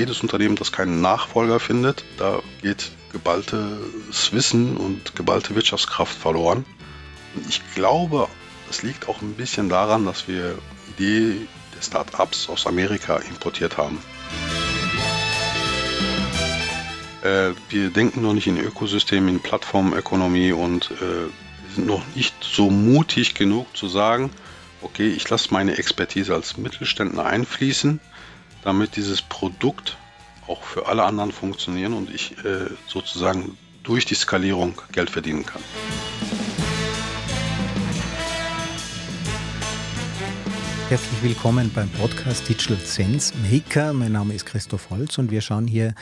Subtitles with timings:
[0.00, 6.64] jedes Unternehmen, das keinen Nachfolger findet, da geht geballtes Wissen und geballte Wirtschaftskraft verloren.
[7.34, 8.28] Und ich glaube,
[8.70, 10.58] es liegt auch ein bisschen daran, dass wir
[10.96, 13.98] Idee der Start-ups aus Amerika importiert haben.
[17.22, 22.70] Äh, wir denken noch nicht in Ökosystemen, in Plattformökonomie und äh, sind noch nicht so
[22.70, 24.30] mutig genug zu sagen,
[24.80, 28.00] okay, ich lasse meine Expertise als Mittelständler einfließen,
[28.62, 29.96] damit dieses Produkt
[30.46, 35.62] auch für alle anderen funktionieren und ich äh, sozusagen durch die Skalierung Geld verdienen kann.
[40.88, 43.92] Herzlich willkommen beim Podcast Digital Sense Maker.
[43.92, 45.94] Mein Name ist Christoph Holz und wir schauen hier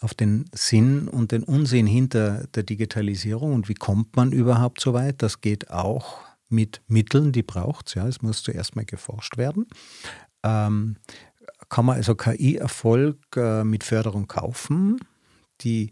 [0.00, 4.94] auf den Sinn und den Unsinn hinter der Digitalisierung und wie kommt man überhaupt so
[4.94, 5.20] weit.
[5.22, 7.94] Das geht auch mit Mitteln, die braucht es.
[7.94, 9.66] Ja, es muss zuerst mal geforscht werden.
[10.42, 10.96] Ähm,
[11.70, 15.00] kann man also KI-Erfolg äh, mit Förderung kaufen,
[15.62, 15.90] die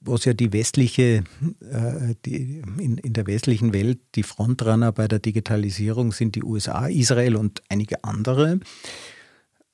[0.00, 1.24] was ja die westliche,
[1.60, 6.86] äh, die, in, in der westlichen Welt die Frontrunner bei der Digitalisierung sind die USA,
[6.86, 8.60] Israel und einige andere.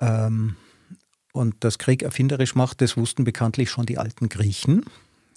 [0.01, 0.57] Ähm,
[1.33, 4.85] und das Krieg erfinderisch macht, das wussten bekanntlich schon die alten Griechen.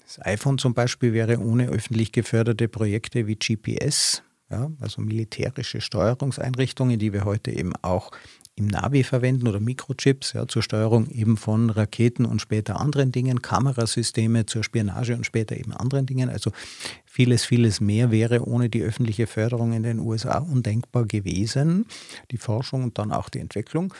[0.04, 6.98] Das iPhone zum Beispiel wäre ohne öffentlich geförderte Projekte wie GPS, ja, also militärische Steuerungseinrichtungen,
[6.98, 8.10] die wir heute eben auch
[8.58, 13.40] im Navi verwenden oder Mikrochips ja, zur Steuerung eben von Raketen und später anderen Dingen,
[13.40, 16.28] Kamerasysteme zur Spionage und später eben anderen Dingen.
[16.28, 16.50] Also
[17.04, 21.86] vieles, vieles mehr wäre ohne die öffentliche Förderung in den USA undenkbar gewesen.
[22.30, 23.94] Die Forschung und dann auch die Entwicklung.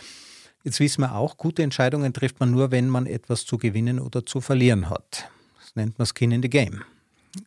[0.64, 4.26] Jetzt wissen wir auch, gute Entscheidungen trifft man nur, wenn man etwas zu gewinnen oder
[4.26, 5.30] zu verlieren hat.
[5.60, 6.82] Das nennt man Skin in the Game.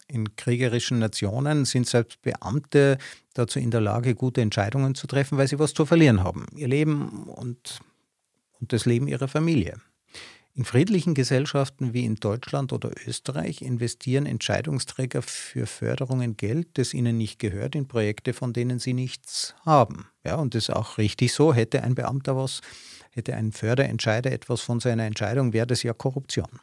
[0.07, 2.97] In kriegerischen Nationen sind selbst Beamte
[3.33, 6.45] dazu in der Lage, gute Entscheidungen zu treffen, weil sie was zu verlieren haben.
[6.55, 7.79] Ihr Leben und,
[8.59, 9.79] und das Leben ihrer Familie.
[10.53, 17.17] In friedlichen Gesellschaften wie in Deutschland oder Österreich investieren Entscheidungsträger für Förderungen Geld, das ihnen
[17.17, 20.07] nicht gehört, in Projekte, von denen sie nichts haben.
[20.25, 21.53] Ja, und das ist auch richtig so.
[21.53, 22.59] Hätte ein Beamter was,
[23.11, 26.59] hätte ein Förderentscheider etwas von seiner Entscheidung, wäre das ja Korruption.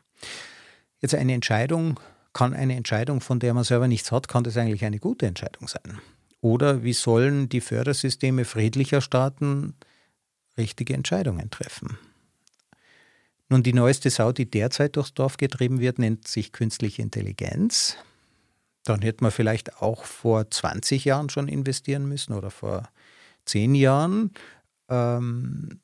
[1.00, 1.98] Jetzt eine Entscheidung
[2.38, 5.66] kann eine Entscheidung, von der man selber nichts hat, kann das eigentlich eine gute Entscheidung
[5.66, 5.98] sein?
[6.40, 9.74] Oder wie sollen die Fördersysteme friedlicher Staaten
[10.56, 11.98] richtige Entscheidungen treffen?
[13.48, 17.96] Nun, die neueste Sau, die derzeit durchs Dorf getrieben wird, nennt sich künstliche Intelligenz.
[18.84, 22.88] Dann hätte man vielleicht auch vor 20 Jahren schon investieren müssen oder vor
[23.46, 24.30] 10 Jahren.
[24.88, 25.80] Ähm,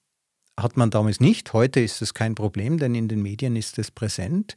[0.56, 1.52] hat man damals nicht.
[1.52, 4.54] Heute ist es kein Problem, denn in den Medien ist es präsent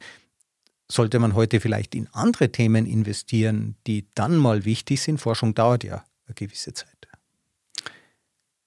[0.90, 5.20] sollte man heute vielleicht in andere Themen investieren, die dann mal wichtig sind.
[5.20, 7.08] Forschung dauert ja eine gewisse Zeit.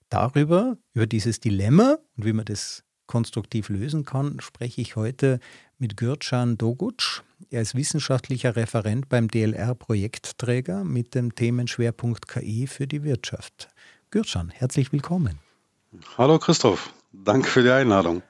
[0.08, 5.40] Darüber, über dieses Dilemma und wie man das konstruktiv lösen kann, spreche ich heute
[5.78, 7.22] mit Gürcan Doguc.
[7.50, 13.68] Er ist wissenschaftlicher Referent beim DLR-Projektträger mit dem Themenschwerpunkt KI für die Wirtschaft.
[14.10, 15.38] Gürcan, herzlich willkommen.
[16.16, 18.22] Hallo Christoph, danke für die Einladung.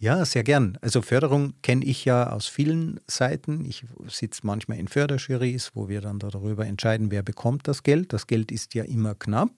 [0.00, 0.78] Ja, sehr gern.
[0.80, 3.64] Also Förderung kenne ich ja aus vielen Seiten.
[3.64, 8.12] Ich sitze manchmal in Förderjurys, wo wir dann darüber entscheiden, wer bekommt das Geld.
[8.12, 9.50] Das Geld ist ja immer knapp.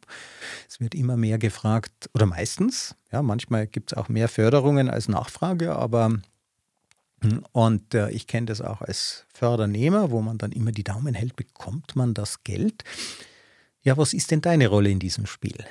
[0.66, 2.94] Es wird immer mehr gefragt, oder meistens.
[3.12, 6.18] Ja, manchmal gibt es auch mehr Förderungen als Nachfrage, aber
[7.52, 11.36] und äh, ich kenne das auch als Fördernehmer, wo man dann immer die Daumen hält,
[11.36, 12.82] bekommt man das Geld.
[13.82, 15.66] Ja, was ist denn deine Rolle in diesem Spiel?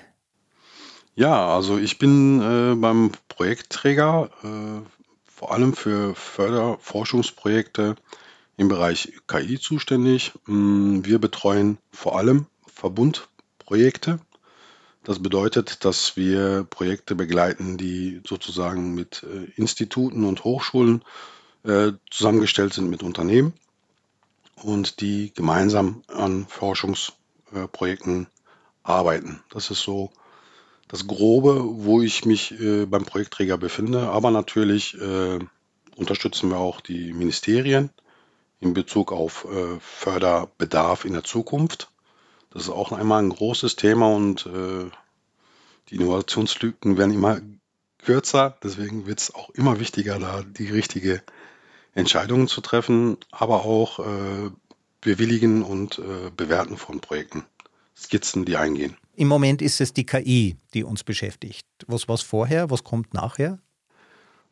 [1.20, 4.90] Ja, also ich bin äh, beim Projektträger äh,
[5.26, 7.98] vor allem für Förderforschungsprojekte
[8.56, 10.32] im Bereich KI zuständig.
[10.46, 14.22] Mm, wir betreuen vor allem Verbundprojekte.
[15.04, 21.04] Das bedeutet, dass wir Projekte begleiten, die sozusagen mit äh, Instituten und Hochschulen
[21.66, 23.52] äh, zusammengestellt sind mit Unternehmen
[24.56, 28.28] und die gemeinsam an Forschungsprojekten
[28.84, 29.44] arbeiten.
[29.50, 30.14] Das ist so
[30.90, 34.10] das Grobe, wo ich mich äh, beim Projektträger befinde.
[34.10, 35.40] Aber natürlich äh,
[35.96, 37.92] unterstützen wir auch die Ministerien
[38.60, 41.92] in Bezug auf äh, Förderbedarf in der Zukunft.
[42.50, 44.90] Das ist auch einmal ein großes Thema und äh,
[45.90, 47.40] die Innovationslücken werden immer
[48.00, 48.58] kürzer.
[48.64, 51.22] Deswegen wird es auch immer wichtiger, da die richtige
[51.94, 54.50] Entscheidungen zu treffen, aber auch äh,
[55.02, 57.46] bewilligen und äh, bewerten von Projekten.
[57.96, 58.98] Skizzen, die eingehen.
[59.20, 61.68] Im Moment ist es die KI, die uns beschäftigt.
[61.88, 62.70] Was war es vorher?
[62.70, 63.60] Was kommt nachher?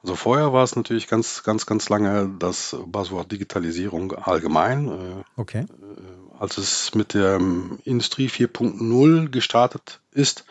[0.03, 4.89] Also vorher war es natürlich ganz, ganz, ganz lange das Buzzword Digitalisierung allgemein.
[4.89, 5.61] Äh, okay.
[5.61, 7.39] Äh, als es mit der
[7.85, 10.43] Industrie 4.0 gestartet ist,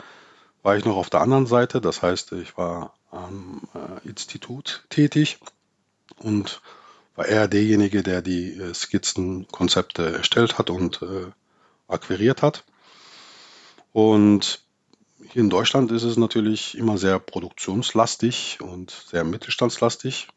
[0.63, 1.83] war ich noch auf der anderen Seite.
[1.83, 5.41] Das heißt, ich war am äh, Institut tätig
[6.17, 6.63] und
[7.17, 11.01] war er derjenige, der die Skizzenkonzepte erstellt hat und
[11.89, 12.65] akquiriert hat.
[13.97, 14.63] Und
[15.31, 20.29] hier in Deutschland ist es natürlich immer sehr produktionslastig und sehr mittelstandslastig,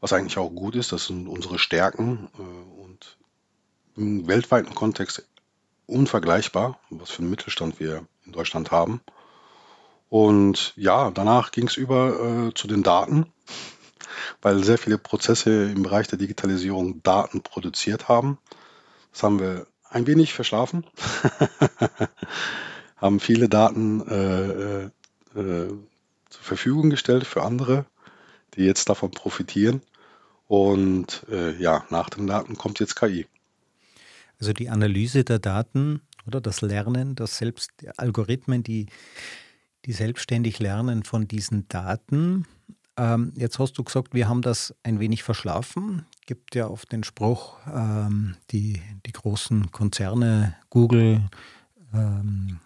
[0.00, 0.92] was eigentlich auch gut ist.
[0.92, 3.16] Das sind unsere Stärken äh, und
[3.96, 5.26] im weltweiten Kontext
[5.86, 9.00] unvergleichbar, was für einen Mittelstand wir in Deutschland haben.
[10.10, 13.32] Und ja, danach ging es über äh, zu den Daten,
[14.42, 18.36] weil sehr viele Prozesse im Bereich der Digitalisierung Daten produziert haben.
[19.10, 20.84] Das haben wir ein wenig verschlafen,
[22.96, 24.90] haben viele Daten äh, äh,
[25.34, 25.68] äh,
[26.30, 27.86] zur Verfügung gestellt für andere,
[28.54, 29.82] die jetzt davon profitieren.
[30.46, 33.26] Und äh, ja, nach den Daten kommt jetzt KI.
[34.38, 38.86] Also die Analyse der Daten oder das Lernen, das selbst Algorithmen, die,
[39.84, 42.46] die selbstständig lernen von diesen Daten.
[42.96, 46.06] Ähm, jetzt hast du gesagt, wir haben das ein wenig verschlafen.
[46.26, 51.22] Gibt ja oft den Spruch, ähm, die, die großen Konzerne, Google,
[51.92, 52.63] ähm, äh,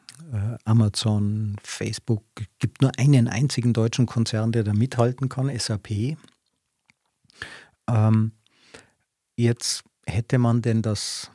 [0.64, 2.22] Amazon, Facebook,
[2.58, 6.16] gibt nur einen einzigen deutschen Konzern, der da mithalten kann, SAP.
[7.88, 8.32] Ähm,
[9.36, 11.30] jetzt hätte man denn das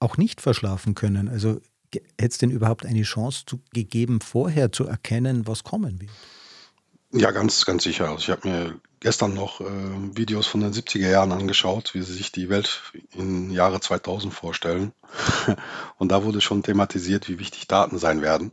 [0.00, 1.28] auch nicht verschlafen können?
[1.28, 1.60] Also
[1.92, 6.10] hätte es denn überhaupt eine Chance zu, gegeben, vorher zu erkennen, was kommen wird?
[7.12, 8.08] Ja, ganz, ganz sicher.
[8.08, 9.64] Also ich habe mir gestern noch äh,
[10.16, 12.82] Videos von den 70er Jahren angeschaut, wie sie sich die Welt
[13.12, 14.92] im Jahre 2000 vorstellen.
[15.98, 18.52] Und da wurde schon thematisiert, wie wichtig Daten sein werden.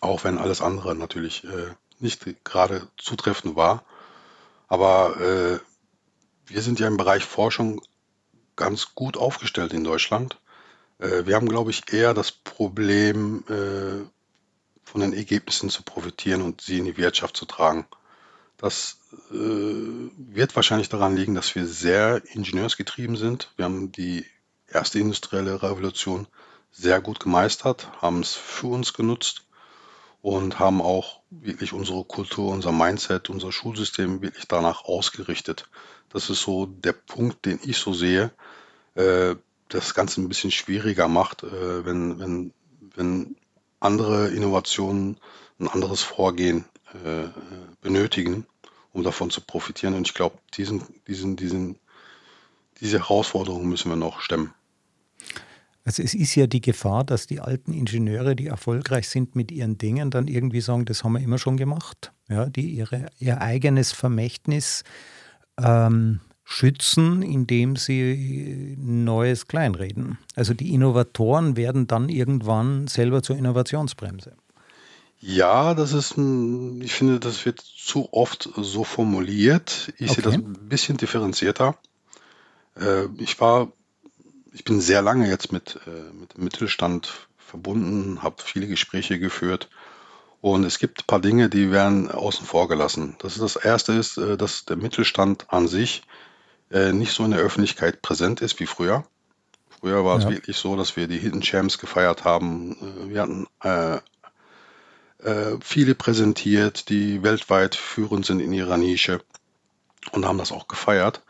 [0.00, 3.84] Auch wenn alles andere natürlich äh, nicht gerade zutreffend war.
[4.68, 5.58] Aber äh,
[6.46, 7.82] wir sind ja im Bereich Forschung
[8.56, 10.38] ganz gut aufgestellt in Deutschland.
[10.98, 14.08] Äh, wir haben, glaube ich, eher das Problem, äh,
[14.92, 17.86] von den Ergebnissen zu profitieren und sie in die Wirtschaft zu tragen.
[18.58, 18.98] Das
[19.30, 23.50] äh, wird wahrscheinlich daran liegen, dass wir sehr ingenieursgetrieben sind.
[23.56, 24.26] Wir haben die
[24.68, 26.26] erste industrielle Revolution
[26.70, 29.46] sehr gut gemeistert, haben es für uns genutzt
[30.20, 35.70] und haben auch wirklich unsere Kultur, unser Mindset, unser Schulsystem wirklich danach ausgerichtet.
[36.10, 38.30] Das ist so der Punkt, den ich so sehe,
[38.94, 39.36] äh,
[39.70, 42.52] das Ganze ein bisschen schwieriger macht, äh, wenn, wenn,
[42.94, 43.36] wenn
[43.82, 45.16] andere Innovationen
[45.58, 46.64] ein anderes Vorgehen
[47.04, 47.28] äh,
[47.80, 48.46] benötigen,
[48.92, 49.94] um davon zu profitieren.
[49.94, 51.76] Und ich glaube, diesen, diesen, diesen,
[52.80, 54.52] diese Herausforderung müssen wir noch stemmen.
[55.84, 59.78] Also es ist ja die Gefahr, dass die alten Ingenieure, die erfolgreich sind mit ihren
[59.78, 62.12] Dingen, dann irgendwie sagen, das haben wir immer schon gemacht.
[62.28, 64.84] Ja, die ihre, ihr eigenes Vermächtnis
[65.60, 66.20] ähm,
[66.52, 70.18] schützen, indem sie Neues kleinreden.
[70.36, 74.36] Also die Innovatoren werden dann irgendwann selber zur Innovationsbremse.
[75.20, 79.92] Ja, das ist ein, ich finde, das wird zu oft so formuliert.
[79.98, 80.14] Ich okay.
[80.14, 81.76] sehe das ein bisschen differenzierter.
[82.76, 83.72] Äh, ich war,
[84.52, 89.68] ich bin sehr lange jetzt mit, äh, mit dem Mittelstand verbunden, habe viele Gespräche geführt
[90.42, 93.14] und es gibt ein paar Dinge, die werden außen vor gelassen.
[93.20, 96.02] Das, ist das erste ist, äh, dass der Mittelstand an sich
[96.72, 99.04] äh, nicht so in der Öffentlichkeit präsent ist wie früher.
[99.80, 100.26] Früher war ja.
[100.26, 102.76] es wirklich so, dass wir die Hidden Champs gefeiert haben.
[102.80, 103.98] Äh, wir hatten äh,
[105.22, 109.20] äh, viele präsentiert, die weltweit führend sind in ihrer Nische
[110.12, 111.22] und haben das auch gefeiert.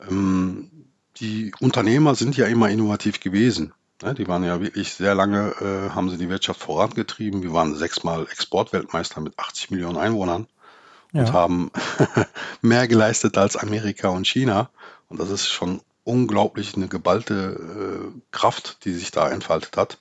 [0.00, 0.70] Ähm,
[1.18, 3.72] die Unternehmer sind ja immer innovativ gewesen.
[4.02, 4.14] Ne?
[4.14, 7.42] Die waren ja wirklich sehr lange, äh, haben sie die Wirtschaft vorangetrieben.
[7.42, 10.46] Wir waren sechsmal Exportweltmeister mit 80 Millionen Einwohnern
[11.12, 11.32] und ja.
[11.32, 11.70] haben
[12.62, 14.70] mehr geleistet als Amerika und China.
[15.08, 19.98] Und das ist schon unglaublich eine geballte äh, Kraft, die sich da entfaltet hat.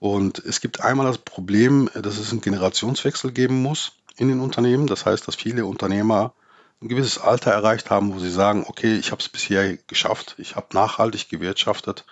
[0.00, 4.86] Und es gibt einmal das Problem, dass es einen Generationswechsel geben muss in den Unternehmen.
[4.86, 6.34] Das heißt, dass viele Unternehmer
[6.80, 10.54] ein gewisses Alter erreicht haben, wo sie sagen, okay, ich habe es bisher geschafft, ich
[10.54, 12.04] habe nachhaltig gewirtschaftet,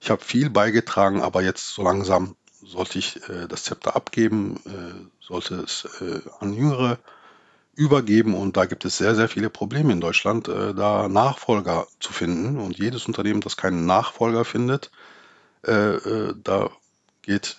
[0.00, 5.24] ich habe viel beigetragen, aber jetzt so langsam sollte ich äh, das Zepter abgeben, äh,
[5.24, 6.98] sollte es äh, an jüngere
[7.76, 12.12] übergeben und da gibt es sehr, sehr viele Probleme in Deutschland, äh, da Nachfolger zu
[12.12, 12.58] finden.
[12.58, 14.90] Und jedes Unternehmen, das keinen Nachfolger findet,
[15.64, 16.70] äh, äh, da
[17.22, 17.58] geht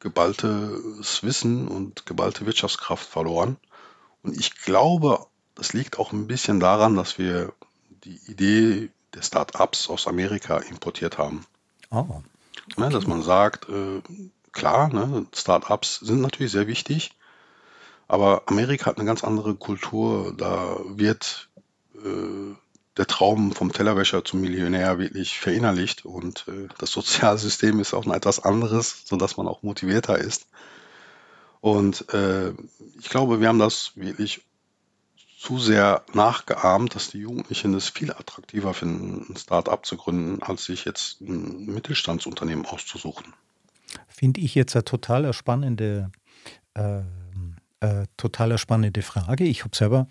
[0.00, 3.58] geballtes Wissen und geballte Wirtschaftskraft verloren.
[4.22, 7.52] Und ich glaube, das liegt auch ein bisschen daran, dass wir
[8.04, 11.44] die Idee der Start-ups aus Amerika importiert haben.
[11.90, 11.98] Oh.
[11.98, 12.22] Okay.
[12.76, 14.00] Ne, dass man sagt, äh,
[14.52, 17.12] klar, ne, Start-ups sind natürlich sehr wichtig,
[18.10, 20.34] aber Amerika hat eine ganz andere Kultur.
[20.36, 21.48] Da wird
[21.94, 22.54] äh,
[22.96, 28.16] der Traum vom Tellerwäscher zum Millionär wirklich verinnerlicht und äh, das Sozialsystem ist auch noch
[28.16, 30.48] etwas anderes, sodass man auch motivierter ist.
[31.60, 32.50] Und äh,
[32.98, 34.42] ich glaube, wir haben das wirklich
[35.38, 40.64] zu sehr nachgeahmt, dass die Jugendlichen es viel attraktiver finden, ein Start-up zu gründen, als
[40.64, 43.34] sich jetzt ein Mittelstandsunternehmen auszusuchen.
[44.08, 46.10] Finde ich jetzt eine total spannende,
[46.74, 47.02] äh,
[47.80, 49.44] äh, total spannende Frage.
[49.44, 50.08] Ich habe selber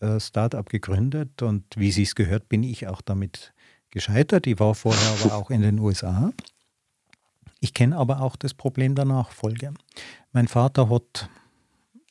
[0.00, 3.52] äh, Start-up gegründet und wie Sie es gehört, bin ich auch damit
[3.90, 4.46] gescheitert.
[4.46, 6.32] Ich war vorher aber auch in den USA.
[7.60, 9.74] Ich kenne aber auch das Problem der Nachfolge.
[10.32, 11.28] Mein Vater hat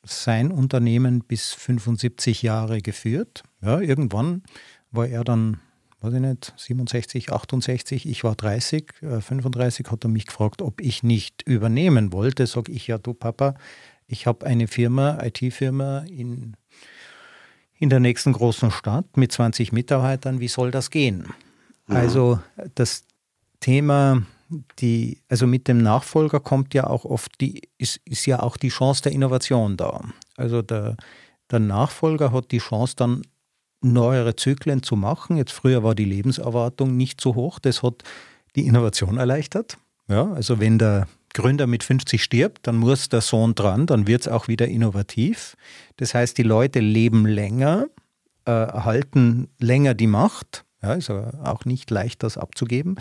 [0.04, 3.42] sein Unternehmen bis 75 Jahre geführt.
[3.60, 4.44] Ja, irgendwann
[4.92, 5.60] war er dann,
[6.00, 10.80] weiß ich nicht, 67, 68, ich war 30, 35, äh, hat er mich gefragt, ob
[10.80, 12.46] ich nicht übernehmen wollte.
[12.46, 13.54] Sag ich, ja, du Papa,
[14.10, 16.56] ich habe eine Firma, IT-Firma in,
[17.78, 21.28] in der nächsten großen Stadt mit 20 Mitarbeitern, wie soll das gehen?
[21.86, 21.96] Mhm.
[21.96, 22.40] Also
[22.74, 23.04] das
[23.60, 24.22] Thema
[24.80, 28.68] die, also mit dem Nachfolger kommt ja auch oft die, ist, ist ja auch die
[28.68, 30.00] Chance der Innovation da.
[30.36, 30.96] Also der,
[31.50, 33.22] der Nachfolger hat die Chance dann
[33.80, 35.36] neuere Zyklen zu machen.
[35.36, 38.02] Jetzt früher war die Lebenserwartung nicht so hoch, das hat
[38.56, 39.78] die Innovation erleichtert.
[40.08, 44.22] Ja, also wenn der Gründer mit 50 stirbt, dann muss der Sohn dran, dann wird
[44.22, 45.56] es auch wieder innovativ.
[45.96, 47.86] Das heißt, die Leute leben länger,
[48.46, 49.02] äh,
[49.58, 50.64] länger die Macht.
[50.82, 52.96] Ja, ist auch nicht leicht, das abzugeben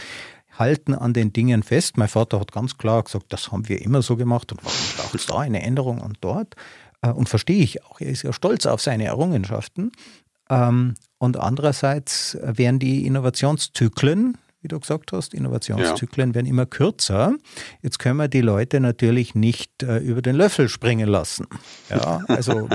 [0.59, 1.97] halten an den Dingen fest.
[1.97, 5.15] Mein Vater hat ganz klar gesagt, das haben wir immer so gemacht und warum braucht
[5.15, 6.55] es da eine Änderung und dort?
[7.01, 7.99] Äh, und verstehe ich auch.
[8.01, 9.91] Er ist ja stolz auf seine Errungenschaften.
[10.49, 16.35] Ähm, und andererseits werden die Innovationszyklen, wie du gesagt hast, Innovationszyklen ja.
[16.35, 17.35] werden immer kürzer.
[17.81, 21.47] Jetzt können wir die Leute natürlich nicht äh, über den Löffel springen lassen.
[21.89, 22.67] Ja, also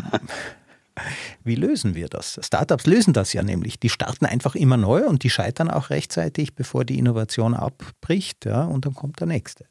[1.44, 2.40] wie lösen wir das?
[2.42, 3.78] Startups lösen das ja nämlich.
[3.78, 8.64] Die starten einfach immer neu und die scheitern auch rechtzeitig, bevor die Innovation abbricht, ja,
[8.64, 9.66] und dann kommt der nächste.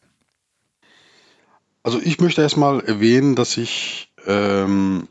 [1.81, 5.07] Also ich möchte erstmal erwähnen, dass ich ähm,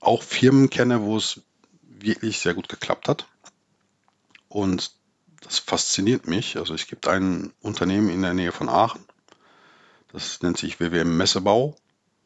[0.00, 1.42] auch Firmen kenne, wo es
[1.82, 3.26] wirklich sehr gut geklappt hat.
[4.48, 4.92] Und
[5.40, 6.56] das fasziniert mich.
[6.56, 9.04] Also es gibt ein Unternehmen in der Nähe von Aachen,
[10.12, 11.76] das nennt sich WWM Messebau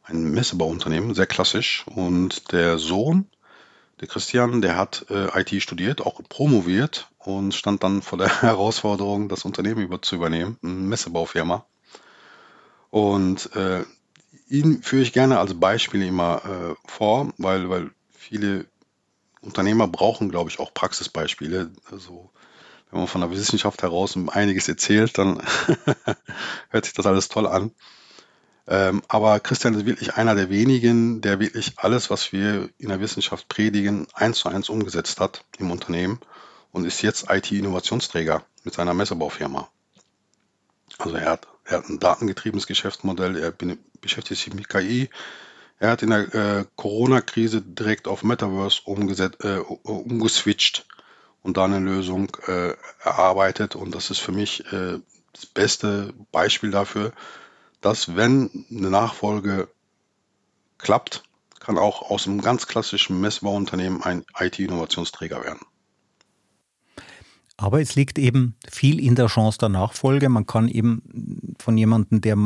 [0.05, 1.85] ein Messebauunternehmen, sehr klassisch.
[1.87, 3.27] Und der Sohn,
[4.01, 9.29] der Christian, der hat äh, IT studiert, auch promoviert und stand dann vor der Herausforderung,
[9.29, 11.65] das Unternehmen über zu übernehmen, eine Messebaufirma.
[12.91, 13.85] Und äh,
[14.49, 18.67] ihn führe ich gerne als Beispiel immer äh, vor, weil, weil viele
[19.41, 21.71] Unternehmer brauchen, glaube ich, auch Praxisbeispiele.
[21.91, 22.31] Also
[22.93, 25.43] wenn man von der Wissenschaft heraus einiges erzählt, dann
[26.69, 27.73] hört sich das alles toll an.
[28.69, 33.01] Ähm, aber Christian ist wirklich einer der wenigen, der wirklich alles, was wir in der
[33.01, 36.21] Wissenschaft predigen, eins zu eins umgesetzt hat im Unternehmen
[36.71, 39.69] und ist jetzt IT-Innovationsträger mit seiner Messebaufirma.
[40.99, 43.53] Also er hat, er hat ein datengetriebenes Geschäftsmodell, er
[44.01, 45.09] beschäftigt sich mit KI,
[45.79, 50.87] er hat in der äh, Corona-Krise direkt auf Metaverse umgesetzt, äh, umgeswitcht
[51.43, 53.77] und da eine Lösung äh, erarbeitet.
[53.77, 54.99] Und das ist für mich äh,
[55.33, 57.13] das beste Beispiel dafür,
[57.81, 59.69] dass wenn eine Nachfolge
[60.79, 61.23] klappt,
[61.61, 65.61] kann auch aus einem ganz klassischen Messbauunternehmen ein IT-Innovationsträger werden.
[67.57, 70.29] Aber es liegt eben viel in der Chance der Nachfolge.
[70.29, 72.37] Man kann eben von jemandem, der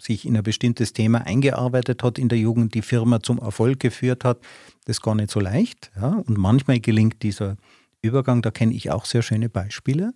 [0.00, 4.24] sich in ein bestimmtes Thema eingearbeitet hat in der Jugend, die Firma zum Erfolg geführt
[4.24, 4.38] hat,
[4.84, 5.90] das gar nicht so leicht.
[5.96, 6.22] Ja?
[6.24, 7.56] Und manchmal gelingt dieser
[8.02, 10.12] Übergang, da kenne ich auch sehr schöne Beispiele.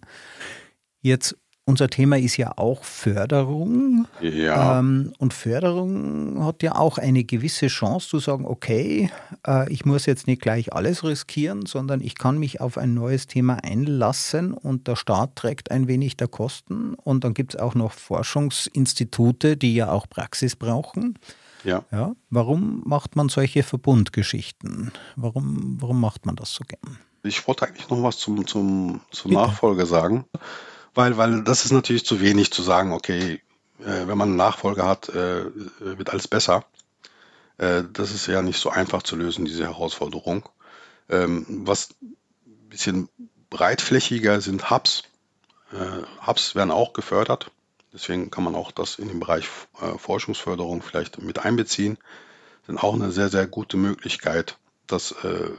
[1.01, 4.09] Jetzt unser Thema ist ja auch Förderung.
[4.21, 4.81] Ja.
[4.81, 9.11] Ähm, und Förderung hat ja auch eine gewisse Chance zu sagen, okay,
[9.47, 13.29] äh, ich muss jetzt nicht gleich alles riskieren, sondern ich kann mich auf ein neues
[13.29, 16.95] Thema einlassen und der Staat trägt ein wenig der Kosten.
[16.95, 21.17] Und dann gibt es auch noch Forschungsinstitute, die ja auch Praxis brauchen.
[21.63, 21.85] Ja.
[21.93, 22.13] ja.
[22.29, 24.91] Warum macht man solche Verbundgeschichten?
[25.15, 26.99] Warum, warum macht man das so gern?
[27.23, 30.25] Ich wollte eigentlich noch was zum, zum, zum Nachfolger sagen.
[30.95, 33.41] Weil, weil das ist natürlich zu wenig zu sagen, okay,
[33.81, 35.45] äh, wenn man einen Nachfolger hat, äh,
[35.81, 36.65] wird alles besser.
[37.59, 40.49] Äh, das ist ja nicht so einfach zu lösen, diese Herausforderung.
[41.09, 43.09] Ähm, was ein bisschen
[43.51, 45.05] breitflächiger sind Hubs.
[45.73, 47.51] Äh, Hubs werden auch gefördert.
[47.93, 49.47] Deswegen kann man auch das in den Bereich
[49.81, 51.99] äh, Forschungsförderung vielleicht mit einbeziehen.
[52.67, 55.51] Sind auch eine sehr, sehr gute Möglichkeit, das äh,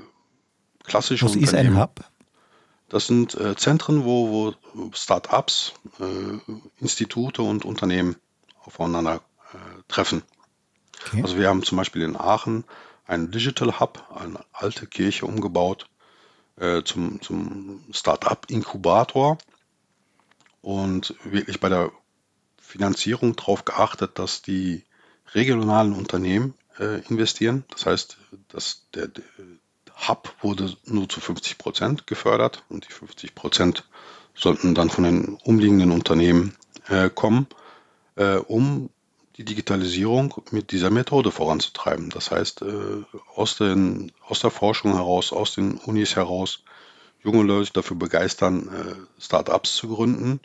[0.83, 2.03] klassische Was ist ein Hub?
[2.89, 8.17] Das sind äh, Zentren, wo, wo Start-ups, äh, Institute und Unternehmen
[8.63, 9.21] aufeinander
[9.53, 10.21] äh, treffen.
[11.07, 11.21] Okay.
[11.21, 12.65] Also wir haben zum Beispiel in Aachen
[13.05, 15.89] einen Digital Hub, eine alte Kirche umgebaut
[16.57, 19.37] äh, zum, zum Start-up-Inkubator
[20.61, 21.91] und wirklich bei der
[22.61, 24.83] Finanzierung darauf geachtet, dass die
[25.33, 27.65] regionalen Unternehmen äh, investieren.
[27.69, 28.17] Das heißt,
[28.49, 29.09] dass der,
[29.95, 33.83] Hub wurde nur zu 50 Prozent gefördert und die 50 Prozent
[34.35, 36.55] sollten dann von den umliegenden Unternehmen
[36.87, 37.47] äh, kommen,
[38.15, 38.89] äh, um
[39.37, 42.09] die Digitalisierung mit dieser Methode voranzutreiben.
[42.09, 43.03] Das heißt, äh,
[43.35, 46.63] aus, den, aus der Forschung heraus, aus den Unis heraus,
[47.23, 50.39] junge Leute dafür begeistern, äh, Startups zu gründen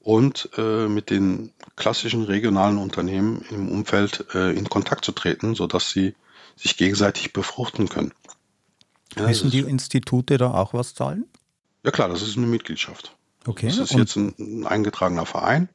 [0.00, 5.90] und äh, mit den klassischen regionalen Unternehmen im Umfeld äh, in Kontakt zu treten, sodass
[5.90, 6.14] sie
[6.56, 8.12] sich gegenseitig befruchten können.
[9.16, 11.24] Ja, Müssen die Institute da auch was zahlen?
[11.84, 13.16] Ja klar, das ist eine Mitgliedschaft.
[13.46, 13.68] Okay.
[13.68, 15.68] Das ist und jetzt ein, ein, eingetragener Verein,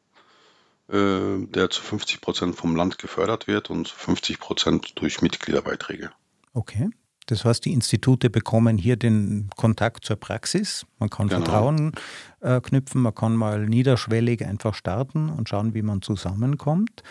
[0.90, 6.12] äh, der zu 50 Prozent vom Land gefördert wird und 50 Prozent durch Mitgliederbeiträge.
[6.54, 6.90] Okay.
[7.28, 10.86] Das heißt, die Institute bekommen hier den Kontakt zur Praxis.
[11.00, 11.46] Man kann genau.
[11.46, 11.94] Vertrauen
[12.42, 17.04] äh, knüpfen, man kann mal niederschwellig einfach starten und schauen, wie man zusammenkommt.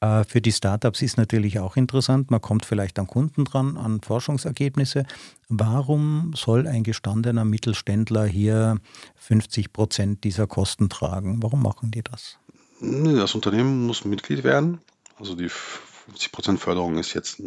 [0.00, 4.00] Äh, für die Startups ist natürlich auch interessant, man kommt vielleicht an Kunden dran, an
[4.00, 5.04] Forschungsergebnisse.
[5.48, 8.78] Warum soll ein gestandener Mittelständler hier
[9.16, 11.42] 50 Prozent dieser Kosten tragen?
[11.42, 12.38] Warum machen die das?
[12.80, 14.80] Das Unternehmen muss Mitglied werden.
[15.18, 17.40] Also die 50 Prozent Förderung ist jetzt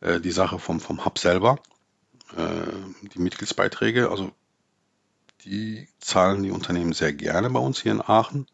[0.00, 1.58] äh, die Sache vom, vom Hub selber.
[2.36, 4.32] Äh, die Mitgliedsbeiträge, also
[5.44, 8.46] die zahlen die Unternehmen sehr gerne bei uns hier in Aachen.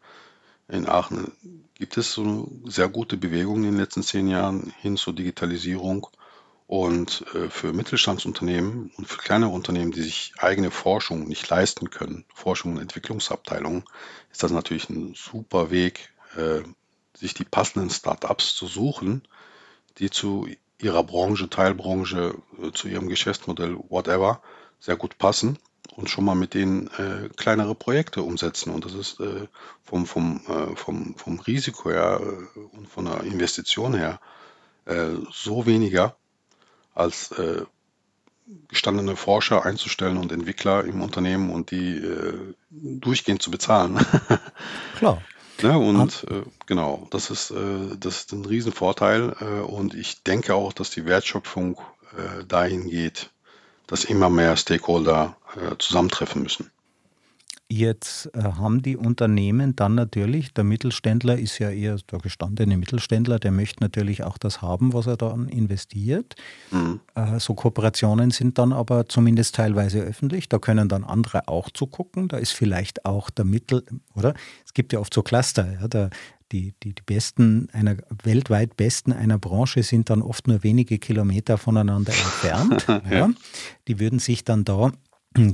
[0.69, 1.31] In Aachen
[1.75, 6.07] gibt es so sehr gute Bewegung in den letzten zehn Jahren hin zur Digitalisierung.
[6.67, 12.25] Und äh, für Mittelstandsunternehmen und für kleinere Unternehmen, die sich eigene Forschung nicht leisten können,
[12.33, 13.83] Forschung und Entwicklungsabteilungen,
[14.31, 16.61] ist das natürlich ein super Weg, äh,
[17.15, 19.27] sich die passenden Startups zu suchen,
[19.99, 20.47] die zu
[20.79, 24.41] ihrer Branche, Teilbranche, äh, zu ihrem Geschäftsmodell, whatever,
[24.79, 25.59] sehr gut passen
[25.95, 28.71] und schon mal mit denen äh, kleinere Projekte umsetzen.
[28.73, 29.47] Und das ist äh,
[29.83, 34.19] vom, vom, äh, vom, vom Risiko her äh, und von der Investition her
[34.85, 36.15] äh, so weniger
[36.93, 37.63] als äh,
[38.67, 41.99] gestandene Forscher einzustellen und Entwickler im Unternehmen und die
[42.69, 43.97] durchgehend zu bezahlen.
[44.97, 45.21] Klar.
[45.61, 50.53] Ja, und äh, genau, das ist, äh, das ist ein Riesenvorteil äh, und ich denke
[50.53, 51.79] auch, dass die Wertschöpfung
[52.47, 53.29] dahin geht,
[53.87, 56.71] dass immer mehr Stakeholder äh, zusammentreffen müssen.
[57.67, 63.39] Jetzt äh, haben die Unternehmen dann natürlich, der Mittelständler ist ja eher der gestandene Mittelständler,
[63.39, 66.35] der möchte natürlich auch das haben, was er dann investiert.
[66.69, 66.99] Mhm.
[67.15, 70.47] Äh, so Kooperationen sind dann aber zumindest teilweise öffentlich.
[70.47, 72.27] Da können dann andere auch zugucken.
[72.27, 74.35] Da ist vielleicht auch der Mittel, oder?
[74.63, 75.79] Es gibt ja oft so Cluster.
[75.81, 76.11] Ja, der,
[76.55, 81.57] die, die, die besten einer weltweit besten einer Branche sind dann oft nur wenige Kilometer
[81.57, 82.85] voneinander entfernt.
[82.87, 83.01] ja.
[83.11, 83.29] Ja.
[83.87, 84.91] Die würden sich dann da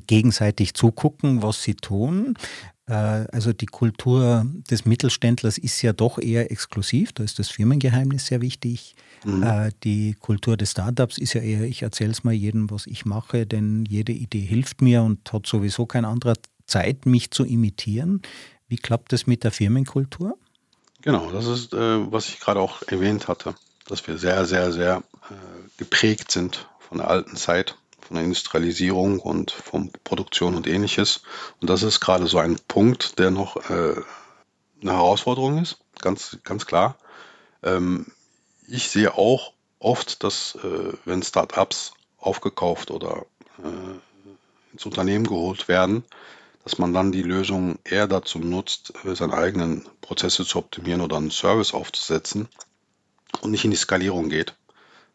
[0.05, 2.35] gegenseitig zugucken, was sie tun.
[2.85, 8.27] Äh, also die Kultur des Mittelständlers ist ja doch eher exklusiv, da ist das Firmengeheimnis
[8.27, 8.93] sehr wichtig.
[9.25, 9.41] Mhm.
[9.41, 13.05] Äh, die Kultur des Startups ist ja eher, ich erzähle es mal jedem, was ich
[13.05, 16.35] mache, denn jede Idee hilft mir und hat sowieso kein anderer
[16.67, 18.21] Zeit, mich zu imitieren.
[18.67, 20.37] Wie klappt das mit der Firmenkultur?
[21.01, 23.55] Genau, das ist, äh, was ich gerade auch erwähnt hatte,
[23.87, 25.03] dass wir sehr, sehr, sehr
[25.77, 27.77] geprägt sind von der alten Zeit
[28.11, 31.21] von der Industrialisierung und von Produktion und ähnliches.
[31.61, 33.95] Und das ist gerade so ein Punkt, der noch äh,
[34.81, 36.97] eine Herausforderung ist, ganz, ganz klar.
[37.63, 38.07] Ähm,
[38.67, 43.25] ich sehe auch oft, dass äh, wenn Startups aufgekauft oder
[43.63, 46.03] äh, ins Unternehmen geholt werden,
[46.63, 51.32] dass man dann die Lösung eher dazu nutzt, seine eigenen Prozesse zu optimieren oder einen
[51.32, 52.47] Service aufzusetzen
[53.41, 54.56] und nicht in die Skalierung geht.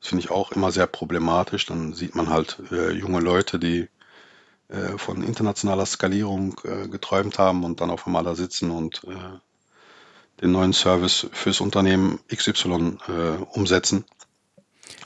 [0.00, 1.66] Das finde ich auch immer sehr problematisch.
[1.66, 3.88] Dann sieht man halt äh, junge Leute, die
[4.68, 9.38] äh, von internationaler Skalierung äh, geträumt haben und dann auf einmal da sitzen und äh,
[10.42, 14.04] den neuen Service fürs Unternehmen XY äh, umsetzen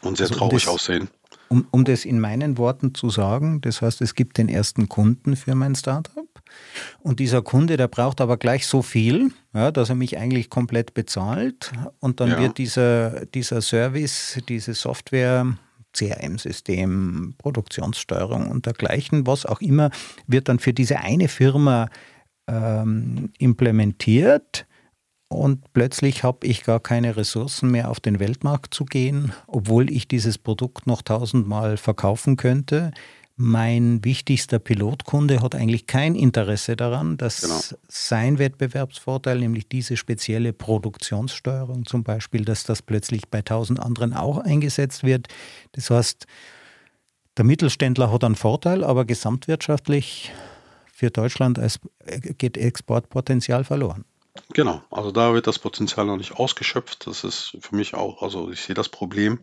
[0.03, 1.09] und sehr also traurig das, aussehen.
[1.49, 5.37] Um, um das in meinen Worten zu sagen, das heißt, es gibt den ersten Kunden
[5.37, 6.30] für mein Startup
[7.01, 10.95] und dieser Kunde, der braucht aber gleich so viel, ja, dass er mich eigentlich komplett
[10.95, 11.73] bezahlt.
[11.99, 12.39] Und dann ja.
[12.39, 15.47] wird dieser, dieser Service, diese Software,
[15.93, 19.91] CRM-System, Produktionssteuerung und dergleichen, was auch immer,
[20.27, 21.89] wird dann für diese eine Firma
[22.47, 24.67] ähm, implementiert.
[25.29, 30.09] Und plötzlich habe ich gar keine Ressourcen mehr auf den Weltmarkt zu gehen, obwohl ich
[30.09, 32.93] dieses Produkt noch tausendmal verkaufen könnte
[33.43, 37.59] mein wichtigster Pilotkunde hat eigentlich kein Interesse daran, dass genau.
[37.89, 44.37] sein Wettbewerbsvorteil, nämlich diese spezielle Produktionssteuerung zum Beispiel, dass das plötzlich bei tausend anderen auch
[44.37, 45.29] eingesetzt wird.
[45.73, 46.27] Das heißt,
[47.39, 50.33] der Mittelständler hat einen Vorteil, aber gesamtwirtschaftlich
[50.93, 51.81] für Deutschland als,
[52.37, 54.05] geht Exportpotenzial verloren.
[54.53, 57.07] Genau, also da wird das Potenzial noch nicht ausgeschöpft.
[57.07, 59.39] Das ist für mich auch, also ich sehe das Problem.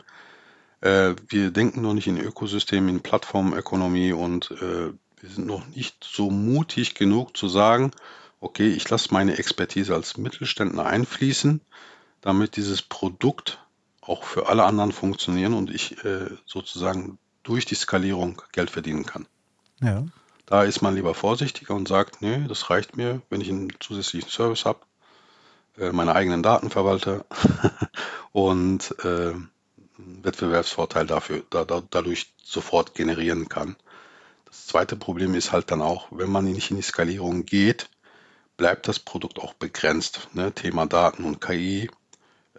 [0.82, 6.04] Äh, wir denken noch nicht in Ökosystemen, in Plattformökonomie und äh, wir sind noch nicht
[6.04, 7.92] so mutig genug zu sagen,
[8.40, 11.62] okay, ich lasse meine Expertise als Mittelständler einfließen,
[12.22, 13.60] damit dieses Produkt
[14.02, 19.26] auch für alle anderen funktionieren und ich äh, sozusagen durch die Skalierung Geld verdienen kann.
[19.82, 20.06] Ja.
[20.46, 24.30] Da ist man lieber vorsichtiger und sagt, nee, das reicht mir, wenn ich einen zusätzlichen
[24.30, 24.80] Service habe,
[25.78, 27.26] äh, meine eigenen Daten verwalte
[28.32, 29.34] und äh,
[29.98, 33.76] Wettbewerbsvorteil dafür, da, da, dadurch sofort generieren kann.
[34.46, 37.90] Das zweite Problem ist halt dann auch, wenn man nicht in die Skalierung geht,
[38.56, 40.30] bleibt das Produkt auch begrenzt.
[40.34, 40.52] Ne?
[40.54, 41.90] Thema Daten und KI,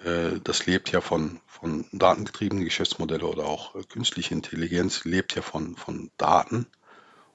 [0.04, 5.42] äh, das lebt ja von, von datengetriebenen Geschäftsmodelle oder auch äh, künstliche Intelligenz lebt ja
[5.42, 6.66] von, von Daten.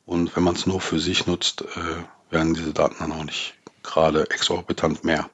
[0.06, 3.56] Und wenn man es nur für sich nutzt, äh, werden diese Daten dann auch nicht
[3.84, 5.30] gerade exorbitant mehr.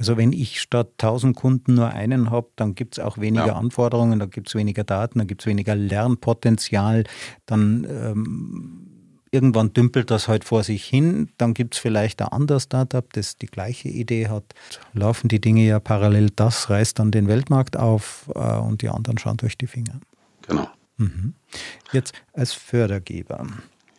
[0.00, 3.56] Also wenn ich statt 1000 Kunden nur einen habe, dann gibt es auch weniger ja.
[3.56, 7.04] Anforderungen, dann gibt es weniger Daten, dann gibt es weniger Lernpotenzial,
[7.44, 8.86] dann ähm,
[9.30, 13.36] irgendwann dümpelt das halt vor sich hin, dann gibt es vielleicht ein anderes Startup, das
[13.36, 14.54] die gleiche Idee hat.
[14.94, 19.18] Laufen die Dinge ja parallel, das reißt dann den Weltmarkt auf äh, und die anderen
[19.18, 20.00] schauen durch die Finger.
[20.48, 20.66] Genau.
[20.96, 21.34] Mhm.
[21.92, 23.46] Jetzt als Fördergeber.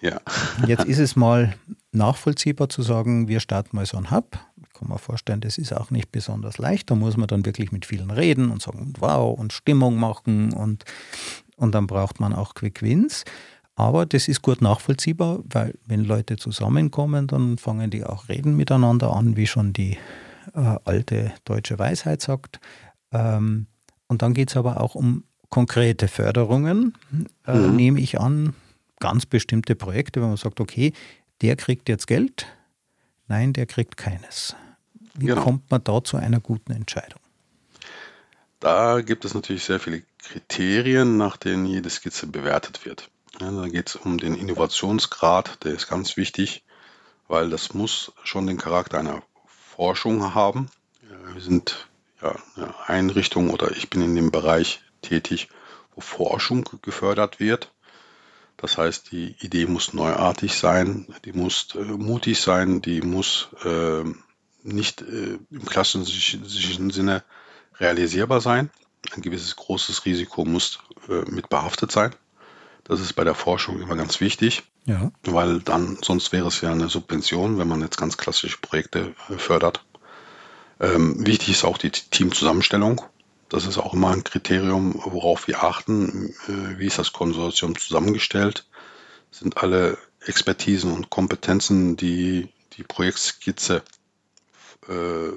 [0.01, 0.19] Ja.
[0.65, 1.53] Jetzt ist es mal
[1.91, 4.39] nachvollziehbar zu sagen, wir starten mal so ein Hub.
[4.81, 6.89] Kann mir vorstellen, das ist auch nicht besonders leicht.
[6.89, 10.85] Da muss man dann wirklich mit vielen reden und sagen, wow, und Stimmung machen und,
[11.55, 13.23] und dann braucht man auch Quick Wins.
[13.75, 19.15] Aber das ist gut nachvollziehbar, weil wenn Leute zusammenkommen, dann fangen die auch reden miteinander
[19.15, 19.99] an, wie schon die
[20.55, 22.59] äh, alte deutsche Weisheit sagt.
[23.11, 23.67] Ähm,
[24.07, 26.97] und dann geht es aber auch um konkrete Förderungen,
[27.45, 27.75] äh, mhm.
[27.75, 28.55] nehme ich an,
[28.99, 30.93] ganz bestimmte Projekte, wenn man sagt, okay,
[31.41, 32.47] der kriegt jetzt Geld,
[33.27, 34.55] nein, der kriegt keines.
[35.13, 35.41] Wie genau.
[35.41, 37.19] kommt man da zu einer guten Entscheidung?
[38.59, 43.09] Da gibt es natürlich sehr viele Kriterien, nach denen jede Skizze bewertet wird.
[43.39, 46.63] Ja, da geht es um den Innovationsgrad, der ist ganz wichtig,
[47.27, 50.69] weil das muss schon den Charakter einer Forschung haben.
[51.33, 51.87] Wir sind
[52.21, 55.49] ja eine Einrichtung oder ich bin in dem Bereich tätig,
[55.95, 57.71] wo Forschung gefördert wird.
[58.57, 64.03] Das heißt, die Idee muss neuartig sein, die muss äh, mutig sein, die muss äh,
[64.63, 67.23] nicht äh, im klassischen Sinne
[67.79, 68.69] realisierbar sein.
[69.15, 72.15] Ein gewisses großes Risiko muss äh, mit behaftet sein.
[72.83, 75.11] Das ist bei der Forschung immer ganz wichtig, ja.
[75.23, 79.37] weil dann sonst wäre es ja eine Subvention, wenn man jetzt ganz klassische Projekte äh,
[79.37, 79.83] fördert.
[80.79, 83.01] Ähm, wichtig ist auch die Teamzusammenstellung.
[83.49, 86.33] Das ist auch immer ein Kriterium, worauf wir achten.
[86.47, 88.65] Äh, wie ist das Konsortium zusammengestellt?
[89.29, 93.83] Sind alle Expertisen und Kompetenzen, die die Projektskizze
[94.87, 95.31] äh,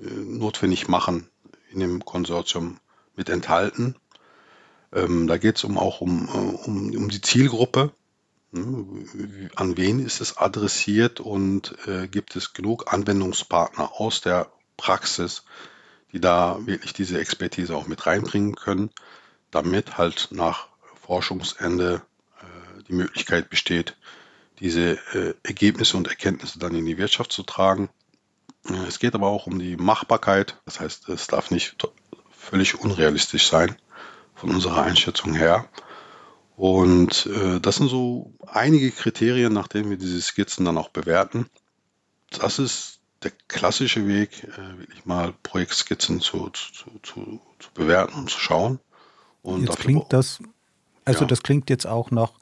[0.00, 1.28] notwendig machen,
[1.72, 2.78] in dem Konsortium
[3.16, 3.96] mit enthalten?
[4.92, 7.92] Ähm, da geht es um, auch um, äh, um, um die Zielgruppe.
[8.52, 15.44] Hm, an wen ist es adressiert und äh, gibt es genug Anwendungspartner aus der Praxis,
[16.12, 18.90] die da wirklich diese Expertise auch mit reinbringen können,
[19.52, 20.68] damit halt nach
[21.00, 22.02] Forschungsende
[22.40, 23.96] äh, die Möglichkeit besteht,
[24.58, 27.88] diese äh, Ergebnisse und Erkenntnisse dann in die Wirtschaft zu tragen.
[28.64, 31.76] Es geht aber auch um die Machbarkeit, das heißt, es darf nicht
[32.30, 33.76] völlig unrealistisch sein
[34.34, 35.68] von unserer Einschätzung her.
[36.56, 41.46] Und äh, das sind so einige Kriterien, nach denen wir diese Skizzen dann auch bewerten.
[42.30, 48.30] Das ist der klassische Weg, äh, wirklich mal Projektskizzen zu, zu, zu, zu, bewerten und
[48.30, 48.78] zu schauen.
[49.42, 50.40] Und jetzt klingt das,
[51.04, 51.26] also ja.
[51.26, 52.32] das klingt jetzt auch nach,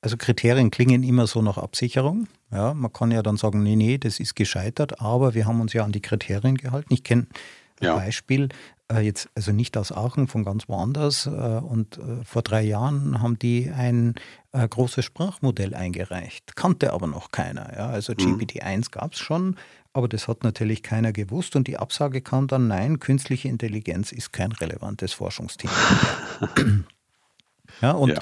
[0.00, 2.28] also Kriterien klingen immer so nach Absicherung.
[2.54, 5.72] Ja, man kann ja dann sagen, nee, nee, das ist gescheitert, aber wir haben uns
[5.72, 6.94] ja an die Kriterien gehalten.
[6.94, 7.26] Ich kenne
[7.80, 7.96] ein ja.
[7.96, 8.48] Beispiel,
[8.92, 11.26] äh, jetzt also nicht aus Aachen, von ganz woanders.
[11.26, 14.14] Äh, und äh, vor drei Jahren haben die ein
[14.52, 17.74] äh, großes Sprachmodell eingereicht, kannte aber noch keiner.
[17.76, 17.88] Ja?
[17.88, 18.36] Also mhm.
[18.38, 19.56] GPT-1 gab es schon,
[19.92, 24.32] aber das hat natürlich keiner gewusst und die Absage kam dann, nein, künstliche Intelligenz ist
[24.32, 25.74] kein relevantes Forschungsthema.
[27.80, 28.18] ja, und ja.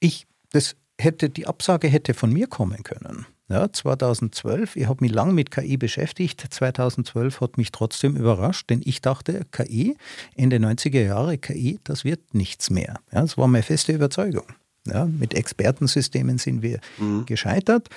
[0.00, 3.26] ich, das hätte, die Absage hätte von mir kommen können.
[3.48, 6.44] Ja, 2012, ich habe mich lang mit KI beschäftigt.
[6.48, 9.96] 2012 hat mich trotzdem überrascht, denn ich dachte, KI,
[10.36, 13.00] Ende 90er Jahre, KI, das wird nichts mehr.
[13.12, 14.46] Ja, das war meine feste Überzeugung.
[14.86, 17.26] Ja, mit Expertensystemen sind wir mhm.
[17.26, 17.88] gescheitert.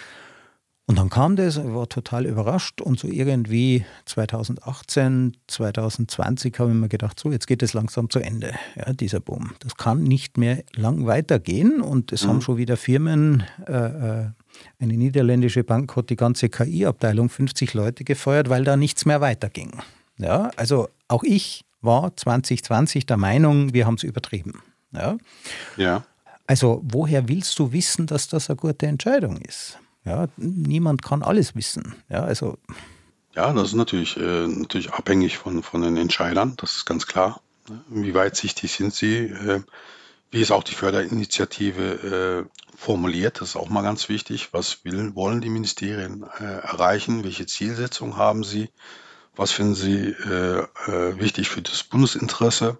[0.85, 6.75] Und dann kam das, ich war total überrascht und so irgendwie 2018, 2020 habe ich
[6.75, 9.51] mir gedacht, so jetzt geht es langsam zu Ende, ja, dieser Boom.
[9.59, 12.29] Das kann nicht mehr lang weitergehen und es mhm.
[12.29, 14.25] haben schon wieder Firmen, äh, äh
[14.79, 19.71] eine niederländische Bank hat die ganze KI-Abteilung 50 Leute gefeuert, weil da nichts mehr weiterging.
[20.19, 24.61] Ja, also auch ich war 2020 der Meinung, wir haben es übertrieben.
[24.91, 25.17] Ja.
[25.75, 26.05] ja.
[26.45, 29.79] Also woher willst du wissen, dass das eine gute Entscheidung ist?
[30.05, 31.95] Ja, niemand kann alles wissen.
[32.09, 32.57] Ja, also.
[33.35, 37.41] Ja, das ist natürlich, äh, natürlich abhängig von, von den Entscheidern, das ist ganz klar.
[37.87, 39.17] Wie weitsichtig sind sie?
[39.17, 39.61] Äh,
[40.29, 43.39] wie ist auch die Förderinitiative äh, formuliert?
[43.39, 44.49] Das ist auch mal ganz wichtig.
[44.51, 47.23] Was will, wollen die Ministerien äh, erreichen?
[47.23, 48.69] Welche Zielsetzung haben sie?
[49.35, 52.77] Was finden sie äh, äh, wichtig für das Bundesinteresse?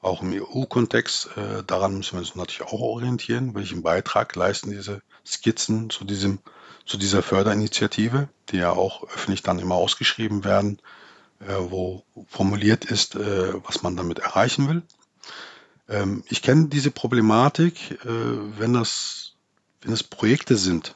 [0.00, 3.54] Auch im EU-Kontext, äh, daran müssen wir uns natürlich auch orientieren.
[3.54, 6.38] Welchen Beitrag leisten diese Skizzen zu, diesem,
[6.86, 10.80] zu dieser Förderinitiative, die ja auch öffentlich dann immer ausgeschrieben werden,
[11.40, 14.82] äh, wo formuliert ist, äh, was man damit erreichen will.
[15.88, 19.34] Ähm, ich kenne diese Problematik, wenn, das,
[19.82, 20.94] wenn es Projekte sind,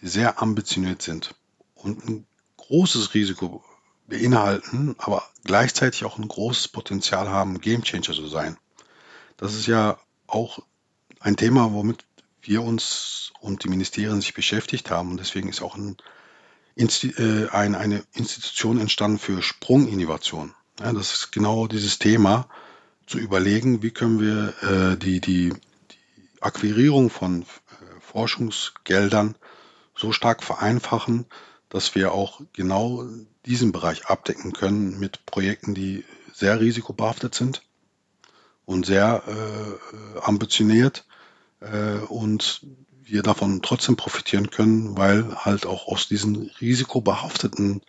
[0.00, 1.34] die sehr ambitioniert sind
[1.74, 3.64] und ein großes Risiko
[4.08, 8.56] beinhalten, aber gleichzeitig auch ein großes Potenzial haben, Gamechanger zu sein.
[9.36, 10.60] Das ist ja auch
[11.20, 12.04] ein Thema, womit
[12.42, 15.10] wir uns und die Ministerien sich beschäftigt haben.
[15.10, 15.96] Und deswegen ist auch ein,
[16.76, 20.54] äh, ein, eine Institution entstanden für Sprunginnovation.
[20.80, 22.48] Ja, das ist genau dieses Thema,
[23.06, 27.44] zu überlegen, wie können wir äh, die, die, die Akquirierung von äh,
[28.00, 29.36] Forschungsgeldern
[29.96, 31.26] so stark vereinfachen,
[31.68, 33.04] dass wir auch genau
[33.48, 37.62] diesen Bereich abdecken können mit Projekten, die sehr risikobehaftet sind
[38.66, 41.06] und sehr äh, ambitioniert
[41.60, 42.66] äh, und
[43.02, 47.80] wir davon trotzdem profitieren können, weil halt auch aus diesen risikobehafteten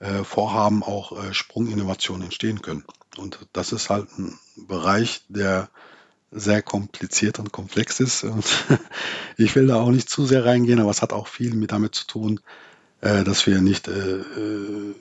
[0.00, 2.84] äh, Vorhaben auch äh, Sprunginnovationen entstehen können.
[3.16, 5.70] Und das ist halt ein Bereich, der
[6.32, 8.24] sehr kompliziert und komplex ist.
[8.24, 8.44] Und
[9.36, 11.94] ich will da auch nicht zu sehr reingehen, aber es hat auch viel mit damit
[11.94, 12.40] zu tun,
[13.00, 14.94] dass wir nicht äh, äh,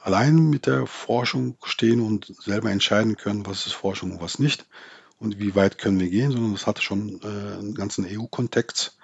[0.00, 4.66] allein mit der Forschung stehen und selber entscheiden können, was ist Forschung und was nicht
[5.18, 8.98] und wie weit können wir gehen, sondern das hat schon äh, einen ganzen EU-Kontext,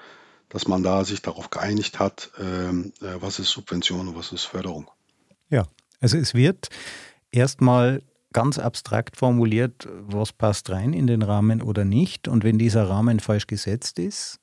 [0.48, 4.44] dass man da sich darauf geeinigt hat, ähm, äh, was ist Subvention und was ist
[4.44, 4.90] Förderung.
[5.48, 5.66] Ja,
[6.00, 6.68] also es wird
[7.30, 12.28] erstmal ganz abstrakt formuliert, was passt rein in den Rahmen oder nicht.
[12.28, 14.40] Und wenn dieser Rahmen falsch gesetzt ist,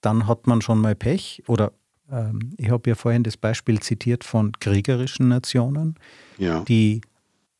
[0.00, 1.72] dann hat man schon mal Pech oder
[2.10, 5.96] ähm, ich habe ja vorhin das Beispiel zitiert von kriegerischen Nationen.
[6.38, 6.60] Ja.
[6.60, 7.00] Die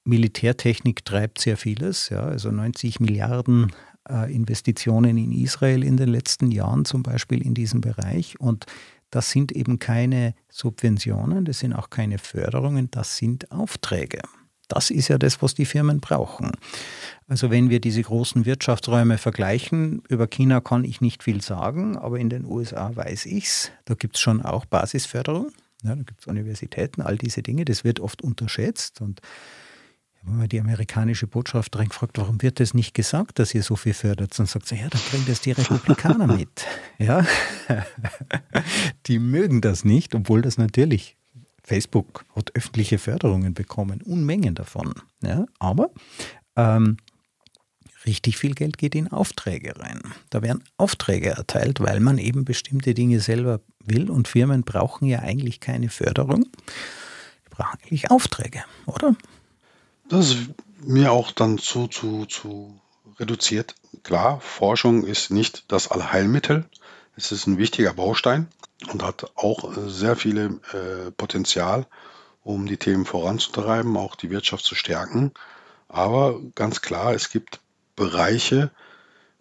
[0.04, 3.72] Militärtechnik treibt sehr vieles, ja, also 90 Milliarden
[4.08, 8.40] äh, Investitionen in Israel in den letzten Jahren zum Beispiel in diesem Bereich.
[8.40, 8.66] Und
[9.10, 14.20] das sind eben keine Subventionen, das sind auch keine Förderungen, das sind Aufträge.
[14.68, 16.52] Das ist ja das, was die Firmen brauchen.
[17.26, 22.18] Also wenn wir diese großen Wirtschaftsräume vergleichen, über China kann ich nicht viel sagen, aber
[22.18, 23.72] in den USA weiß ich es.
[23.84, 25.50] Da gibt es schon auch Basisförderung.
[25.82, 27.64] Ja, da gibt es Universitäten, all diese Dinge.
[27.64, 29.00] Das wird oft unterschätzt.
[29.00, 29.20] Und
[30.22, 33.94] wenn man die amerikanische Botschafterin fragt, warum wird das nicht gesagt, dass ihr so viel
[33.94, 36.66] fördert, dann sagt sie, ja, dann kriegen das die Republikaner mit.
[36.98, 37.24] Ja,
[39.06, 41.17] die mögen das nicht, obwohl das natürlich
[41.68, 44.94] Facebook hat öffentliche Förderungen bekommen, Unmengen davon.
[45.22, 45.90] Ja, aber
[46.56, 46.96] ähm,
[48.06, 50.00] richtig viel Geld geht in Aufträge rein.
[50.30, 55.18] Da werden Aufträge erteilt, weil man eben bestimmte Dinge selber will und Firmen brauchen ja
[55.18, 56.44] eigentlich keine Förderung.
[56.44, 59.14] Die brauchen eigentlich Aufträge, oder?
[60.08, 60.38] Das ist
[60.80, 62.80] mir auch dann zu, zu, zu
[63.20, 63.74] reduziert.
[64.04, 66.64] Klar, Forschung ist nicht das Allheilmittel.
[67.14, 68.46] Es ist ein wichtiger Baustein
[68.92, 71.86] und hat auch sehr viele äh, Potenzial,
[72.42, 75.32] um die Themen voranzutreiben, auch die Wirtschaft zu stärken.
[75.88, 77.60] Aber ganz klar, es gibt
[77.96, 78.70] Bereiche,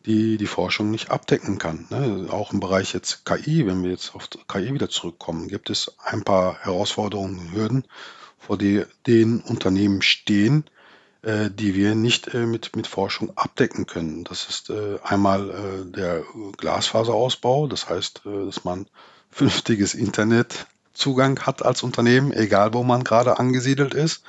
[0.05, 1.85] die die Forschung nicht abdecken kann.
[1.89, 2.27] Ne?
[2.31, 6.23] Auch im Bereich jetzt KI, wenn wir jetzt auf KI wieder zurückkommen, gibt es ein
[6.23, 7.83] paar Herausforderungen Hürden,
[8.37, 10.63] vor die, den Unternehmen stehen,
[11.23, 14.23] äh, die wir nicht äh, mit, mit Forschung abdecken können.
[14.23, 16.23] Das ist äh, einmal äh, der
[16.55, 18.87] Glasfaserausbau, das heißt, äh, dass man
[19.37, 24.23] vernünftiges Internetzugang hat als Unternehmen, egal wo man gerade angesiedelt ist.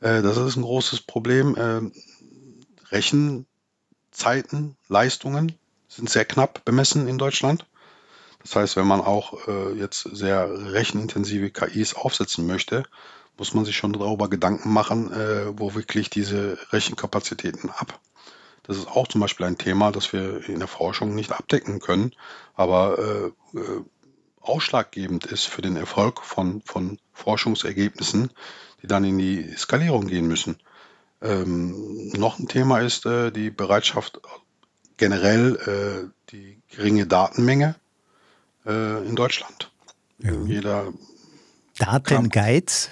[0.00, 1.54] Äh, das ist ein großes Problem.
[1.58, 1.92] Ähm,
[2.90, 5.52] Rechenzeiten, Leistungen
[5.88, 7.66] sind sehr knapp bemessen in Deutschland.
[8.42, 12.84] Das heißt, wenn man auch äh, jetzt sehr rechenintensive KIs aufsetzen möchte,
[13.36, 18.00] muss man sich schon darüber Gedanken machen, äh, wo wirklich diese Rechenkapazitäten ab.
[18.62, 22.14] Das ist auch zum Beispiel ein Thema, das wir in der Forschung nicht abdecken können,
[22.54, 23.32] aber
[24.42, 28.30] ausschlaggebend ist für den Erfolg von, von Forschungsergebnissen,
[28.82, 30.56] die dann in die Skalierung gehen müssen.
[31.22, 34.20] Ähm, noch ein Thema ist äh, die Bereitschaft,
[34.96, 35.56] generell
[36.06, 37.76] äh, die geringe Datenmenge
[38.66, 39.70] äh, in Deutschland.
[40.18, 40.32] Ja.
[40.44, 40.92] Jeder
[41.78, 42.90] Datengeiz,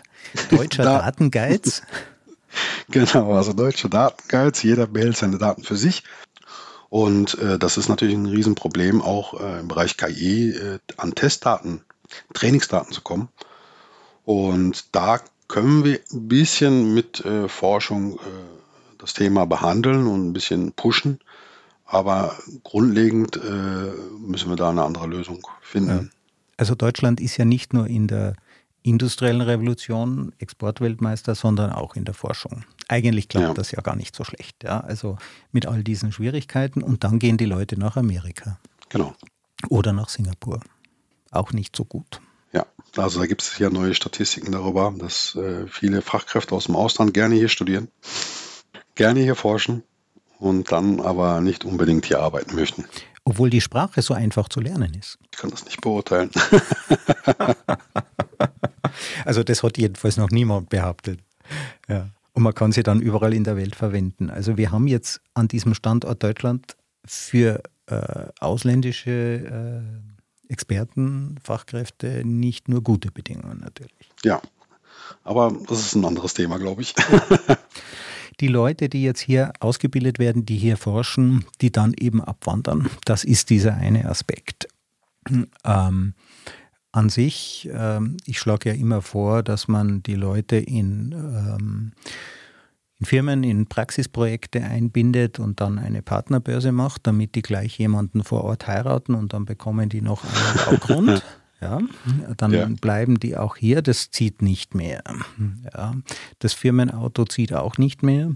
[0.50, 1.82] deutscher da Datengeiz.
[2.90, 6.04] genau, also deutscher Datengeiz, jeder behält seine Daten für sich.
[6.90, 11.82] Und äh, das ist natürlich ein Riesenproblem, auch äh, im Bereich KI äh, an Testdaten,
[12.34, 13.28] Trainingsdaten zu kommen.
[14.24, 18.22] Und da können wir ein bisschen mit äh, Forschung äh,
[18.98, 21.20] das Thema behandeln und ein bisschen pushen.
[21.86, 26.10] Aber grundlegend äh, müssen wir da eine andere Lösung finden.
[26.56, 28.34] Also Deutschland ist ja nicht nur in der
[28.82, 32.64] industriellen Revolution Exportweltmeister, sondern auch in der Forschung.
[32.88, 33.54] Eigentlich klappt ja.
[33.54, 34.64] das ja gar nicht so schlecht.
[34.64, 34.80] Ja?
[34.80, 35.18] Also
[35.52, 38.58] mit all diesen Schwierigkeiten und dann gehen die Leute nach Amerika.
[38.88, 39.14] Genau.
[39.68, 40.60] Oder nach Singapur.
[41.30, 42.20] Auch nicht so gut.
[42.52, 42.66] Ja,
[42.96, 47.14] also da gibt es ja neue Statistiken darüber, dass äh, viele Fachkräfte aus dem Ausland
[47.14, 47.88] gerne hier studieren,
[48.96, 49.84] gerne hier forschen
[50.40, 52.86] und dann aber nicht unbedingt hier arbeiten möchten.
[53.24, 55.18] Obwohl die Sprache so einfach zu lernen ist.
[55.30, 56.30] Ich kann das nicht beurteilen.
[59.24, 61.20] also das hat jedenfalls noch niemand behauptet.
[61.88, 62.10] Ja.
[62.32, 64.30] Und man kann sie dann überall in der Welt verwenden.
[64.30, 69.82] Also wir haben jetzt an diesem Standort Deutschland für äh, ausländische
[70.48, 74.10] äh, Experten, Fachkräfte nicht nur gute Bedingungen natürlich.
[74.24, 74.40] Ja,
[75.24, 76.94] aber das ist ein anderes Thema, glaube ich.
[78.40, 82.88] die Leute, die jetzt hier ausgebildet werden, die hier forschen, die dann eben abwandern.
[83.04, 84.68] Das ist dieser eine Aspekt.
[85.64, 86.14] Ähm,
[86.92, 91.92] an sich, ähm, ich schlage ja immer vor, dass man die Leute in, ähm,
[92.98, 98.44] in Firmen, in Praxisprojekte einbindet und dann eine Partnerbörse macht, damit die gleich jemanden vor
[98.44, 101.22] Ort heiraten und dann bekommen die noch einen Baugrund.
[101.62, 101.78] Ja,
[102.38, 102.66] dann ja.
[102.80, 103.82] bleiben die auch hier.
[103.82, 105.02] Das zieht nicht mehr.
[105.74, 105.94] Ja,
[106.38, 108.32] das Firmenauto zieht auch nicht mehr,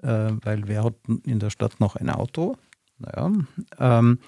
[0.00, 0.94] äh, weil wer hat
[1.24, 2.56] in der Stadt noch ein Auto?
[2.98, 3.32] Naja,
[3.80, 4.20] ähm,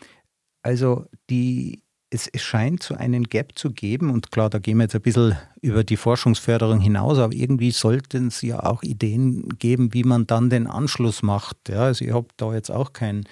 [0.62, 4.96] also die es, scheint so einen Gap zu geben und klar, da gehen wir jetzt
[4.96, 10.04] ein bisschen über die Forschungsförderung hinaus, aber irgendwie sollten es ja auch Ideen geben, wie
[10.04, 11.68] man dann den Anschluss macht.
[11.68, 13.24] Ja, also ich habe da jetzt auch kein,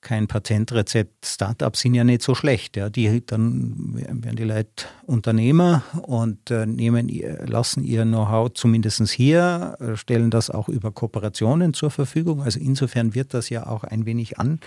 [0.00, 1.24] kein Patentrezept.
[1.24, 2.76] Startups sind ja nicht so schlecht.
[2.76, 2.90] Ja.
[2.90, 7.08] Die, dann werden die Leute Unternehmer und äh, nehmen,
[7.46, 12.42] lassen ihr Know-how zumindest hier, äh, stellen das auch über Kooperationen zur Verfügung.
[12.42, 14.58] Also insofern wird das ja auch ein wenig an,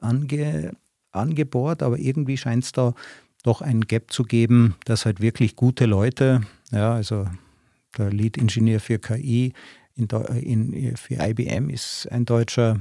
[0.00, 0.72] ange,
[1.18, 2.94] angebohrt, aber irgendwie scheint es da
[3.42, 7.26] doch einen Gap zu geben, dass halt wirklich gute Leute, ja, also
[7.96, 9.52] der Lead-Ingenieur für KI
[9.94, 10.06] in,
[10.72, 12.80] in, für IBM ist ein Deutscher.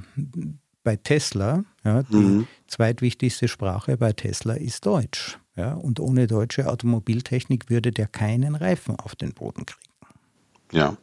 [0.84, 2.47] Bei Tesla, ja, die mhm.
[2.67, 5.38] zweitwichtigste Sprache bei Tesla ist Deutsch.
[5.58, 9.82] Ja, und ohne deutsche Automobiltechnik würde der keinen Reifen auf den Boden kriegen.
[10.71, 10.95] Ja.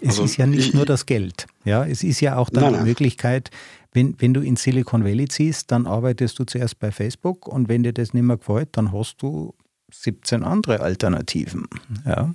[0.00, 1.46] Es also ist ja nicht ich, nur das Geld.
[1.64, 3.50] Ja, es ist ja auch dann nein, die Möglichkeit,
[3.92, 7.82] wenn, wenn du in Silicon Valley ziehst, dann arbeitest du zuerst bei Facebook und wenn
[7.82, 9.54] dir das nicht mehr gefällt, dann hast du
[9.92, 11.66] 17 andere Alternativen.
[12.06, 12.32] Ja.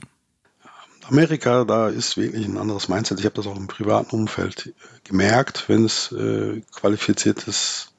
[1.08, 3.20] Amerika, da ist wirklich ein anderes Mindset.
[3.20, 4.74] Ich habe das auch im privaten Umfeld
[5.04, 7.92] gemerkt, wenn es äh, qualifiziertes,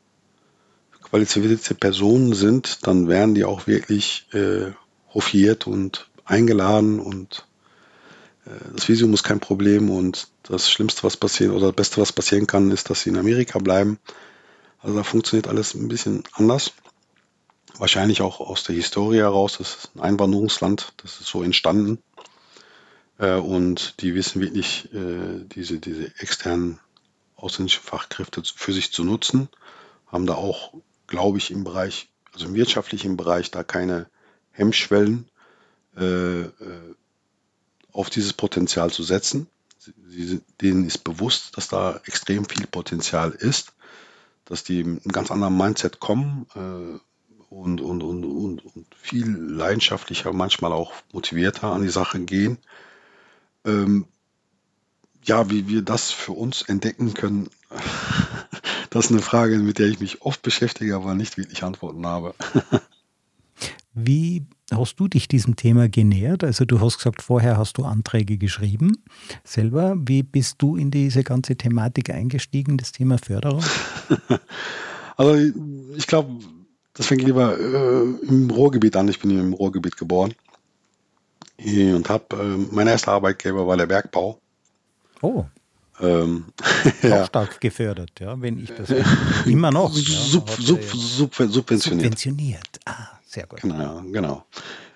[1.02, 4.72] qualifizierte Personen sind, dann werden die auch wirklich äh,
[5.14, 7.56] hofiert und eingeladen und äh,
[8.75, 12.47] das Visum ist kein Problem und das Schlimmste, was passieren oder das Beste, was passieren
[12.47, 13.99] kann, ist, dass sie in Amerika bleiben.
[14.81, 16.73] Also da funktioniert alles ein bisschen anders.
[17.79, 19.59] Wahrscheinlich auch aus der Historie heraus.
[19.59, 21.99] Das ist ein Einwanderungsland, das ist so entstanden.
[23.19, 26.79] Äh, und die wissen wirklich, äh, diese, diese externen
[27.35, 29.49] ausländischen Fachkräfte für sich zu nutzen.
[30.07, 30.73] Haben da auch,
[31.09, 34.09] glaube ich, im Bereich, also im wirtschaftlichen Bereich, da keine
[34.53, 35.29] Hemmschwellen
[37.97, 39.49] auf dieses Potenzial zu setzen.
[39.79, 43.73] Sie, denen ist bewusst, dass da extrem viel Potenzial ist,
[44.45, 46.99] dass die mit einem ganz anderen Mindset kommen äh,
[47.55, 52.59] und, und, und, und, und viel leidenschaftlicher, manchmal auch motivierter an die Sache gehen.
[53.65, 54.07] Ähm,
[55.23, 57.49] ja, wie wir das für uns entdecken können,
[58.90, 62.35] das ist eine Frage, mit der ich mich oft beschäftige, aber nicht wirklich Antworten habe.
[63.99, 66.44] Wie hast du dich diesem Thema genähert?
[66.44, 68.99] Also du hast gesagt, vorher hast du Anträge geschrieben
[69.42, 69.97] selber.
[69.99, 73.65] Wie bist du in diese ganze Thematik eingestiegen, das Thema Förderung?
[75.19, 75.35] Also
[75.97, 76.31] ich glaube,
[76.92, 79.09] das fängt lieber äh, im Ruhrgebiet an.
[79.09, 80.35] Ich bin im Ruhrgebiet geboren
[81.59, 84.38] und habe äh, mein erster Arbeitgeber war der Bergbau.
[85.23, 85.47] Oh.
[86.01, 86.44] Ähm,
[87.03, 87.25] ja.
[87.25, 88.92] stark gefördert, ja, wenn ich das
[89.47, 89.90] immer noch.
[89.94, 91.81] Sub, ja, sub, sub, subventioniert.
[91.83, 92.81] Subventioniert.
[92.85, 93.60] Ah, sehr gut.
[93.60, 94.46] Genau, genau.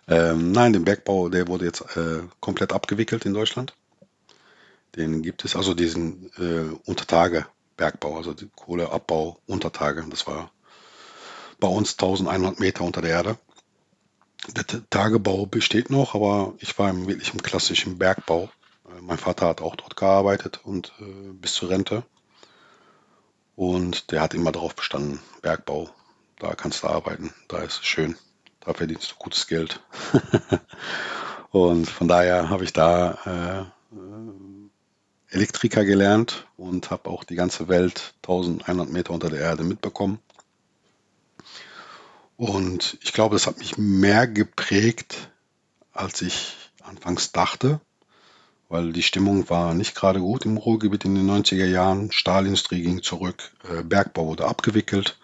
[0.09, 3.75] Ähm, nein, den Bergbau, der wurde jetzt äh, komplett abgewickelt in Deutschland.
[4.97, 10.05] Den gibt es, also diesen äh, Untertage-Bergbau, also die Kohleabbau Untertage.
[10.09, 10.51] Das war
[11.61, 13.39] bei uns 1100 Meter unter der Erde.
[14.49, 18.51] Der Tagebau besteht noch, aber ich war im wirklich im klassischen Bergbau.
[18.87, 22.05] Äh, mein Vater hat auch dort gearbeitet und äh, bis zur Rente.
[23.55, 25.91] Und der hat immer darauf bestanden, Bergbau,
[26.41, 28.17] da kannst du arbeiten, da ist es schön,
[28.61, 29.81] da verdienst du gutes Geld.
[31.51, 38.15] und von daher habe ich da äh, Elektriker gelernt und habe auch die ganze Welt
[38.23, 40.19] 1100 Meter unter der Erde mitbekommen.
[42.37, 45.31] Und ich glaube, das hat mich mehr geprägt,
[45.93, 47.81] als ich anfangs dachte,
[48.71, 52.11] weil die Stimmung war nicht gerade gut im Ruhrgebiet in den 90er Jahren.
[52.13, 55.19] Stahlindustrie ging zurück, äh, Bergbau wurde abgewickelt.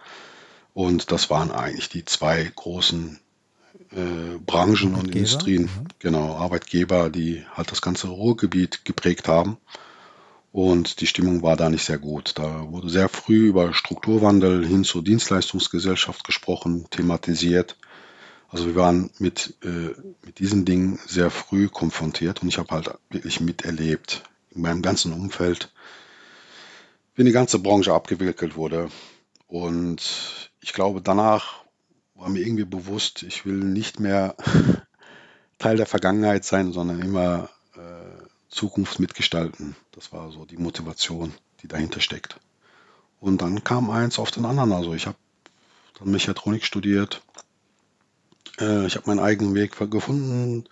[0.77, 3.19] Und das waren eigentlich die zwei großen
[3.93, 5.89] äh, Branchen und Industrien, mhm.
[6.01, 9.57] genau, Arbeitgeber, die halt das ganze Ruhrgebiet geprägt haben.
[10.53, 12.35] Und die Stimmung war da nicht sehr gut.
[12.37, 17.79] Da wurde sehr früh über Strukturwandel hin zur Dienstleistungsgesellschaft gesprochen, thematisiert.
[18.51, 19.95] Also wir waren mit, äh,
[20.27, 25.15] mit diesen Dingen sehr früh konfrontiert und ich habe halt wirklich miterlebt in meinem ganzen
[25.15, 25.73] Umfeld,
[27.15, 28.91] wie die ganze Branche abgewickelt wurde.
[29.47, 31.65] Und ich glaube, danach
[32.15, 34.37] war mir irgendwie bewusst, ich will nicht mehr
[35.59, 37.49] Teil der Vergangenheit sein, sondern immer
[38.57, 39.77] Zukunft mitgestalten.
[39.93, 42.41] Das war so die Motivation, die dahinter steckt.
[43.21, 44.73] Und dann kam eins auf den anderen.
[44.73, 45.19] Also ich habe
[45.99, 47.23] dann Mechatronik studiert.
[48.59, 50.65] Äh, ich habe meinen eigenen Weg gefunden.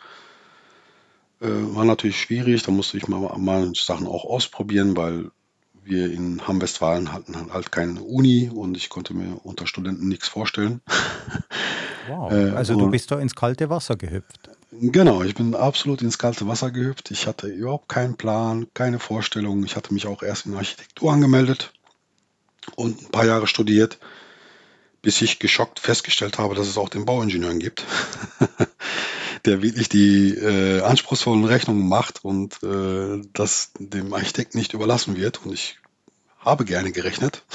[1.40, 2.62] Äh, war natürlich schwierig.
[2.62, 5.30] Da musste ich mal, mal Sachen auch ausprobieren, weil
[5.84, 10.80] wir in Hamm-Westfalen hatten halt keine Uni und ich konnte mir unter Studenten nichts vorstellen.
[12.06, 12.32] Wow.
[12.32, 14.50] Äh, also du bist da ins kalte Wasser gehüpft.
[14.72, 17.10] Genau, ich bin absolut ins kalte Wasser gehüpft.
[17.10, 19.64] Ich hatte überhaupt keinen Plan, keine Vorstellung.
[19.64, 21.72] Ich hatte mich auch erst in Architektur angemeldet
[22.76, 23.98] und ein paar Jahre studiert,
[25.02, 27.84] bis ich geschockt festgestellt habe, dass es auch den Bauingenieuren gibt,
[29.44, 35.44] der wirklich die äh, anspruchsvollen Rechnungen macht und äh, das dem Architekten nicht überlassen wird.
[35.44, 35.78] Und ich
[36.38, 37.42] habe gerne gerechnet.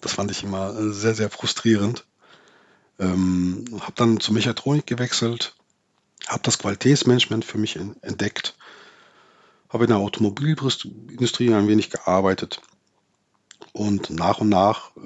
[0.00, 2.06] Das fand ich immer sehr, sehr frustrierend.
[3.00, 5.56] Ähm, habe dann zur Mechatronik gewechselt,
[6.28, 8.56] habe das Qualitätsmanagement für mich entdeckt,
[9.68, 12.60] habe in der Automobilindustrie ein wenig gearbeitet
[13.72, 15.00] und nach und nach äh,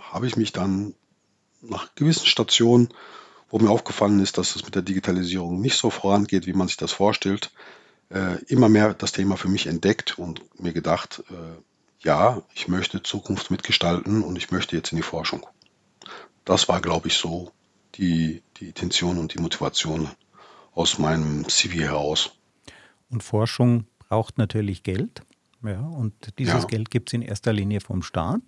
[0.00, 0.94] habe ich mich dann
[1.60, 2.88] nach gewissen Stationen,
[3.48, 6.76] wo mir aufgefallen ist, dass es mit der Digitalisierung nicht so vorangeht, wie man sich
[6.76, 7.52] das vorstellt,
[8.10, 11.34] äh, immer mehr das Thema für mich entdeckt und mir gedacht, äh,
[12.00, 15.46] ja, ich möchte Zukunft mitgestalten und ich möchte jetzt in die Forschung.
[16.44, 17.50] Das war, glaube ich, so
[17.96, 20.08] die, die Intention und die Motivation
[20.74, 22.32] aus meinem CV heraus.
[23.10, 25.22] Und Forschung braucht natürlich Geld.
[25.62, 26.68] Ja, und dieses ja.
[26.68, 28.42] Geld gibt es in erster Linie vom Staat.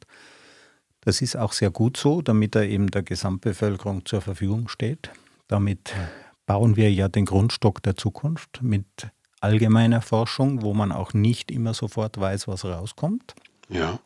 [1.01, 5.11] Das ist auch sehr gut so, damit er eben der Gesamtbevölkerung zur Verfügung steht.
[5.47, 5.95] Damit
[6.47, 8.87] bauen wir ja den Grundstock der Zukunft mit
[9.41, 13.35] allgemeiner Forschung, wo man auch nicht immer sofort weiß, was rauskommt.
[13.69, 14.01] Ja.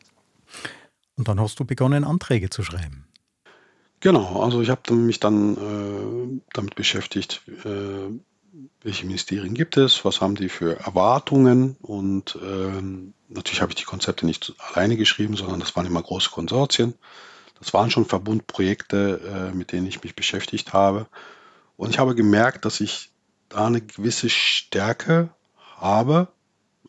[1.15, 3.07] Und dann hast du begonnen, Anträge zu schreiben.
[3.99, 8.11] Genau, also ich habe mich dann äh, damit beschäftigt, äh,
[8.81, 13.85] welche Ministerien gibt es, was haben die für Erwartungen und ähm, natürlich habe ich die
[13.85, 16.93] Konzepte nicht alleine geschrieben, sondern das waren immer große Konsortien.
[17.59, 21.07] Das waren schon Verbundprojekte, äh, mit denen ich mich beschäftigt habe.
[21.77, 23.11] Und ich habe gemerkt, dass ich
[23.49, 25.29] da eine gewisse Stärke
[25.77, 26.27] habe,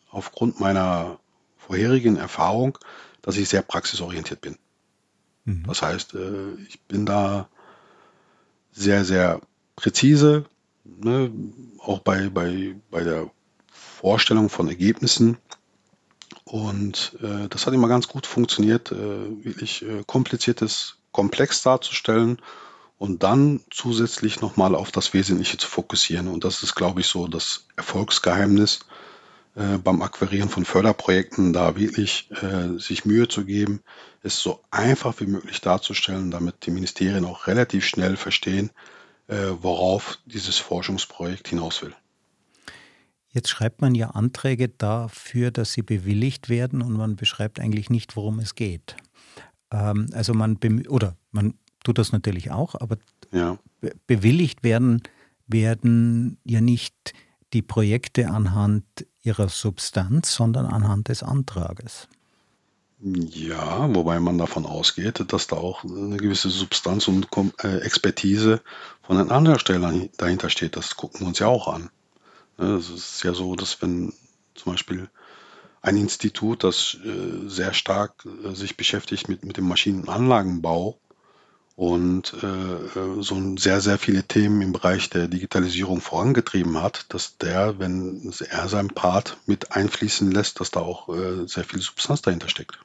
[0.09, 1.19] aufgrund meiner
[1.57, 2.77] vorherigen Erfahrung,
[3.21, 4.57] dass ich sehr praxisorientiert bin.
[5.45, 5.63] Mhm.
[5.67, 7.49] Das heißt, äh, ich bin da
[8.71, 9.41] sehr, sehr
[9.75, 10.45] präzise,
[10.85, 11.31] ne,
[11.79, 13.29] auch bei, bei, bei der
[13.71, 15.37] Vorstellung von Ergebnissen.
[16.43, 18.95] Und äh, das hat immer ganz gut funktioniert, äh,
[19.43, 22.41] wirklich äh, kompliziertes komplex darzustellen
[22.97, 26.27] und dann zusätzlich nochmal auf das Wesentliche zu fokussieren.
[26.27, 28.81] Und das ist, glaube ich, so das Erfolgsgeheimnis
[29.55, 33.81] äh, beim Akquirieren von Förderprojekten, da wirklich äh, sich Mühe zu geben,
[34.21, 38.71] es so einfach wie möglich darzustellen, damit die Ministerien auch relativ schnell verstehen,
[39.27, 41.95] worauf dieses Forschungsprojekt hinaus will.
[43.35, 48.15] Jetzt schreibt man ja Anträge dafür, dass sie bewilligt werden und man beschreibt eigentlich nicht,
[48.15, 48.95] worum es geht.
[49.71, 50.57] Ähm, also man,
[50.87, 52.97] oder man tut das natürlich auch, aber
[53.33, 53.57] ja.
[54.07, 55.03] bewilligt werden,
[55.47, 57.13] werden ja nicht
[57.51, 58.85] die Projekte anhand
[59.21, 62.07] ihrer Substanz, sondern anhand des Antrages.
[63.07, 67.27] Ja, wobei man davon ausgeht, dass da auch eine gewisse Substanz und
[67.63, 68.61] äh, Expertise
[69.03, 70.75] von den Antragstellern dahinter steht.
[70.75, 71.91] Das gucken wir uns ja auch an.
[72.57, 74.11] Ne, Es ist ja so, dass wenn
[74.55, 75.07] zum Beispiel
[75.83, 80.97] ein Institut, das äh, sehr stark äh, sich beschäftigt mit, mit dem Maschinenanlagenbau
[81.75, 82.33] und
[83.19, 88.69] so sehr, sehr viele Themen im Bereich der Digitalisierung vorangetrieben hat, dass der, wenn er
[88.69, 91.09] seinen Part mit einfließen lässt, dass da auch
[91.47, 92.79] sehr viel Substanz dahinter steckt.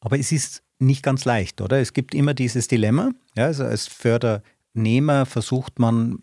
[0.00, 1.80] Aber es ist nicht ganz leicht, oder?
[1.80, 3.10] Es gibt immer dieses Dilemma.
[3.36, 6.18] Ja, also als Fördernehmer versucht man,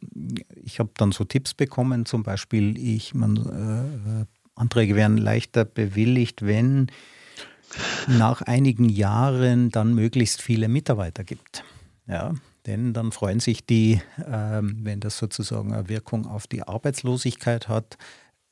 [0.63, 6.45] ich habe dann so Tipps bekommen, zum Beispiel, ich, man, äh, Anträge werden leichter bewilligt,
[6.45, 6.87] wenn
[8.07, 11.63] nach einigen Jahren dann möglichst viele Mitarbeiter gibt.
[12.07, 12.33] Ja,
[12.65, 17.97] denn dann freuen sich die, ähm, wenn das sozusagen eine Wirkung auf die Arbeitslosigkeit hat,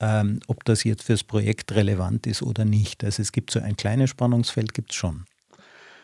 [0.03, 3.03] ähm, ob das jetzt fürs Projekt relevant ist oder nicht.
[3.05, 5.25] Also es gibt so ein kleines Spannungsfeld, gibt es schon.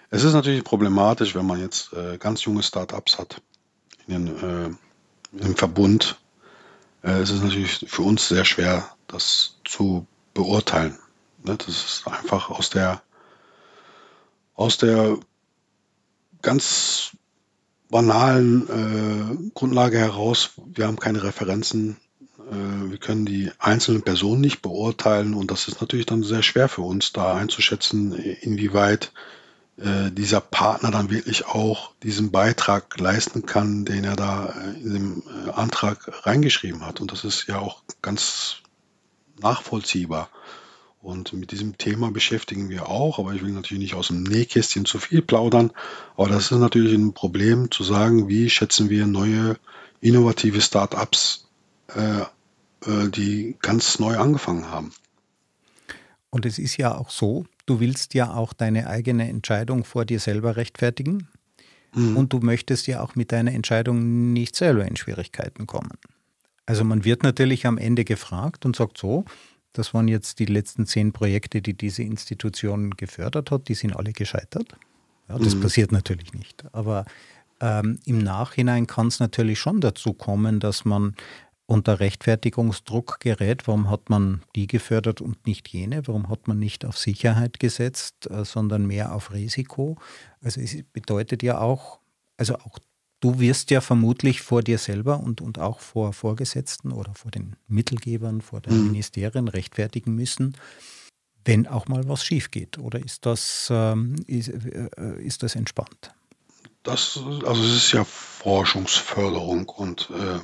[0.09, 3.41] Es ist natürlich problematisch, wenn man jetzt äh, ganz junge Startups hat
[4.07, 6.17] in den, äh, im Verbund.
[7.03, 10.97] Äh, es ist natürlich für uns sehr schwer, das zu beurteilen.
[11.43, 11.57] Ne?
[11.57, 13.01] Das ist einfach aus der
[14.55, 15.17] aus der
[16.41, 17.11] ganz
[17.89, 21.97] banalen äh, Grundlage heraus, wir haben keine Referenzen,
[22.51, 26.81] wir können die einzelnen Personen nicht beurteilen und das ist natürlich dann sehr schwer für
[26.81, 29.11] uns, da einzuschätzen, inwieweit
[29.79, 34.93] äh, dieser Partner dann wirklich auch diesen Beitrag leisten kann, den er da äh, in
[34.93, 36.99] dem äh, Antrag reingeschrieben hat.
[36.99, 38.57] Und das ist ja auch ganz
[39.39, 40.29] nachvollziehbar.
[41.01, 44.83] Und mit diesem Thema beschäftigen wir auch, aber ich will natürlich nicht aus dem Nähkästchen
[44.83, 45.71] zu viel plaudern.
[46.17, 49.57] Aber das ist natürlich ein Problem zu sagen, wie schätzen wir neue
[50.01, 51.47] innovative Start-ups,
[51.95, 52.25] äh, äh,
[52.85, 54.93] die ganz neu angefangen haben.
[56.29, 60.19] Und es ist ja auch so, du willst ja auch deine eigene Entscheidung vor dir
[60.19, 61.27] selber rechtfertigen.
[61.93, 62.17] Mhm.
[62.17, 65.91] Und du möchtest ja auch mit deiner Entscheidung nicht selber in Schwierigkeiten kommen.
[66.65, 69.25] Also man wird natürlich am Ende gefragt und sagt so,
[69.73, 73.67] das waren jetzt die letzten zehn Projekte, die diese Institution gefördert hat.
[73.67, 74.75] Die sind alle gescheitert.
[75.27, 75.61] Ja, das mhm.
[75.61, 76.63] passiert natürlich nicht.
[76.73, 77.05] Aber
[77.59, 81.15] ähm, im Nachhinein kann es natürlich schon dazu kommen, dass man
[81.69, 83.67] unter Rechtfertigungsdruck gerät.
[83.67, 86.07] Warum hat man die gefördert und nicht jene?
[86.07, 89.95] Warum hat man nicht auf Sicherheit gesetzt, äh, sondern mehr auf Risiko?
[90.41, 91.99] Also es bedeutet ja auch,
[92.37, 92.79] also auch
[93.21, 97.57] Du wirst ja vermutlich vor dir selber und, und auch vor Vorgesetzten oder vor den
[97.67, 98.91] Mittelgebern, vor den mhm.
[98.91, 100.55] Ministerien rechtfertigen müssen,
[101.43, 102.77] wenn auch mal was schief geht.
[102.77, 106.13] Oder ist das, ähm, ist, äh, ist das entspannt?
[106.83, 110.39] Das, also es ist ja Forschungsförderung und äh,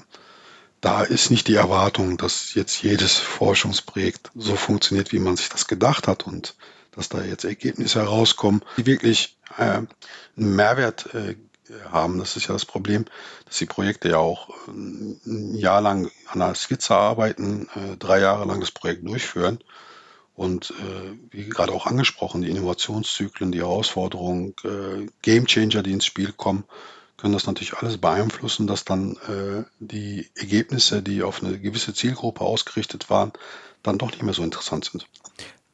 [0.82, 5.67] da ist nicht die Erwartung, dass jetzt jedes Forschungsprojekt so funktioniert, wie man sich das
[5.67, 6.55] gedacht hat und
[6.91, 9.88] dass da jetzt Ergebnisse herauskommen, die wirklich äh, einen
[10.36, 11.36] Mehrwert äh,
[11.91, 12.19] haben.
[12.19, 13.05] Das ist ja das Problem,
[13.45, 18.19] dass die Projekte ja auch äh, ein Jahr lang an einer Skizze arbeiten, äh, drei
[18.19, 19.59] Jahre lang das Projekt durchführen.
[20.36, 24.53] Und äh, wie gerade auch angesprochen, die Innovationszyklen, die Herausforderungen,
[25.21, 26.65] Game Changer, die ins Spiel kommen,
[27.18, 29.18] können das natürlich alles beeinflussen, dass dann
[29.80, 33.32] die Ergebnisse, die auf eine gewisse Zielgruppe ausgerichtet waren,
[33.84, 35.07] dann doch nicht mehr so interessant sind.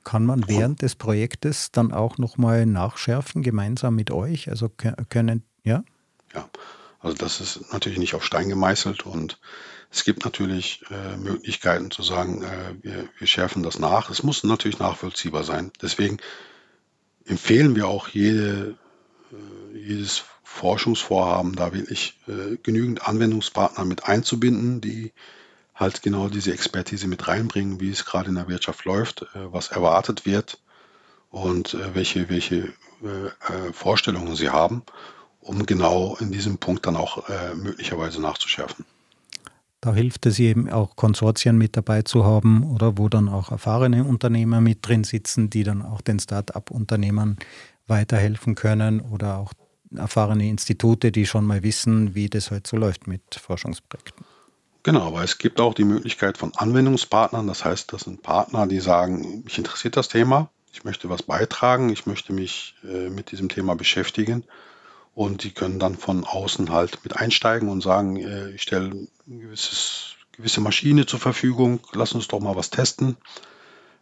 [0.03, 4.49] Kann man während des Projektes dann auch nochmal nachschärfen, gemeinsam mit euch?
[4.49, 5.83] Also können ja?
[6.33, 6.49] Ja,
[6.99, 9.39] also das ist natürlich nicht auf Stein gemeißelt und
[9.91, 14.09] es gibt natürlich äh, Möglichkeiten zu sagen, äh, wir, wir schärfen das nach.
[14.09, 15.71] Es muss natürlich nachvollziehbar sein.
[15.81, 16.17] Deswegen
[17.25, 18.77] empfehlen wir auch jede,
[19.31, 25.11] äh, jedes Forschungsvorhaben, da wirklich äh, genügend Anwendungspartner mit einzubinden, die
[25.73, 29.69] halt genau diese Expertise mit reinbringen, wie es gerade in der Wirtschaft läuft, äh, was
[29.69, 30.59] erwartet wird
[31.29, 32.73] und äh, welche, welche
[33.73, 34.83] Vorstellungen sie haben
[35.41, 38.85] um genau in diesem Punkt dann auch äh, möglicherweise nachzuschärfen.
[39.81, 44.03] Da hilft es eben auch Konsortien mit dabei zu haben oder wo dann auch erfahrene
[44.03, 47.37] Unternehmer mit drin sitzen, die dann auch den Start-up-Unternehmern
[47.87, 49.53] weiterhelfen können oder auch
[49.95, 54.25] erfahrene Institute, die schon mal wissen, wie das halt so läuft mit Forschungsprojekten.
[54.83, 57.45] Genau, aber es gibt auch die Möglichkeit von Anwendungspartnern.
[57.47, 61.89] Das heißt, das sind Partner, die sagen, mich interessiert das Thema, ich möchte was beitragen,
[61.89, 64.43] ich möchte mich äh, mit diesem Thema beschäftigen
[65.13, 69.07] und die können dann von außen halt mit einsteigen und sagen, äh, ich stelle eine
[70.31, 73.17] gewisse Maschine zur Verfügung, lass uns doch mal was testen.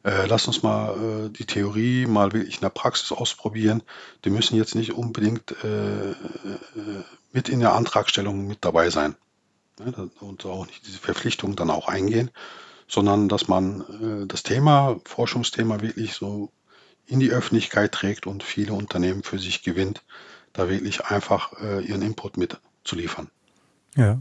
[0.04, 3.84] Äh, lass uns mal äh, die Theorie mal wirklich in der Praxis ausprobieren.
[4.24, 6.16] Die müssen jetzt nicht unbedingt äh, äh
[7.32, 9.16] mit in der Antragstellung mit dabei sein
[9.78, 12.32] ne, und auch nicht diese Verpflichtung dann auch eingehen,
[12.88, 16.52] sondern dass man äh, das Thema, Forschungsthema wirklich so
[17.06, 20.04] in die Öffentlichkeit trägt und viele Unternehmen für sich gewinnt,
[20.54, 23.32] da wirklich einfach ihren Input mitzuliefern.
[23.96, 24.20] Ja,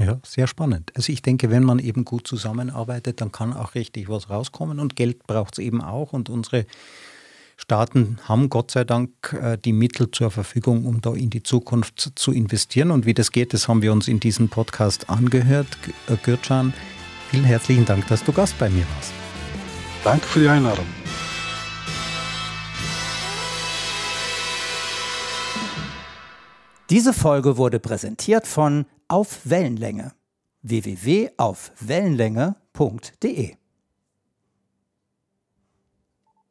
[0.00, 0.92] ja, sehr spannend.
[0.96, 4.96] Also ich denke, wenn man eben gut zusammenarbeitet, dann kann auch richtig was rauskommen und
[4.96, 6.64] Geld braucht es eben auch und unsere
[7.58, 12.12] Staaten haben Gott sei Dank äh, die Mittel zur Verfügung, um da in die Zukunft
[12.14, 12.90] zu investieren.
[12.90, 15.66] Und wie das geht, das haben wir uns in diesem Podcast angehört.
[16.08, 16.72] Äh, Gürcan,
[17.30, 19.12] vielen herzlichen Dank, dass du Gast bei mir warst.
[20.02, 20.86] Danke für die Einladung.
[26.88, 30.14] Diese Folge wurde präsentiert von Auf Wellenlänge.
[30.62, 33.59] Www.aufwellenlänge.de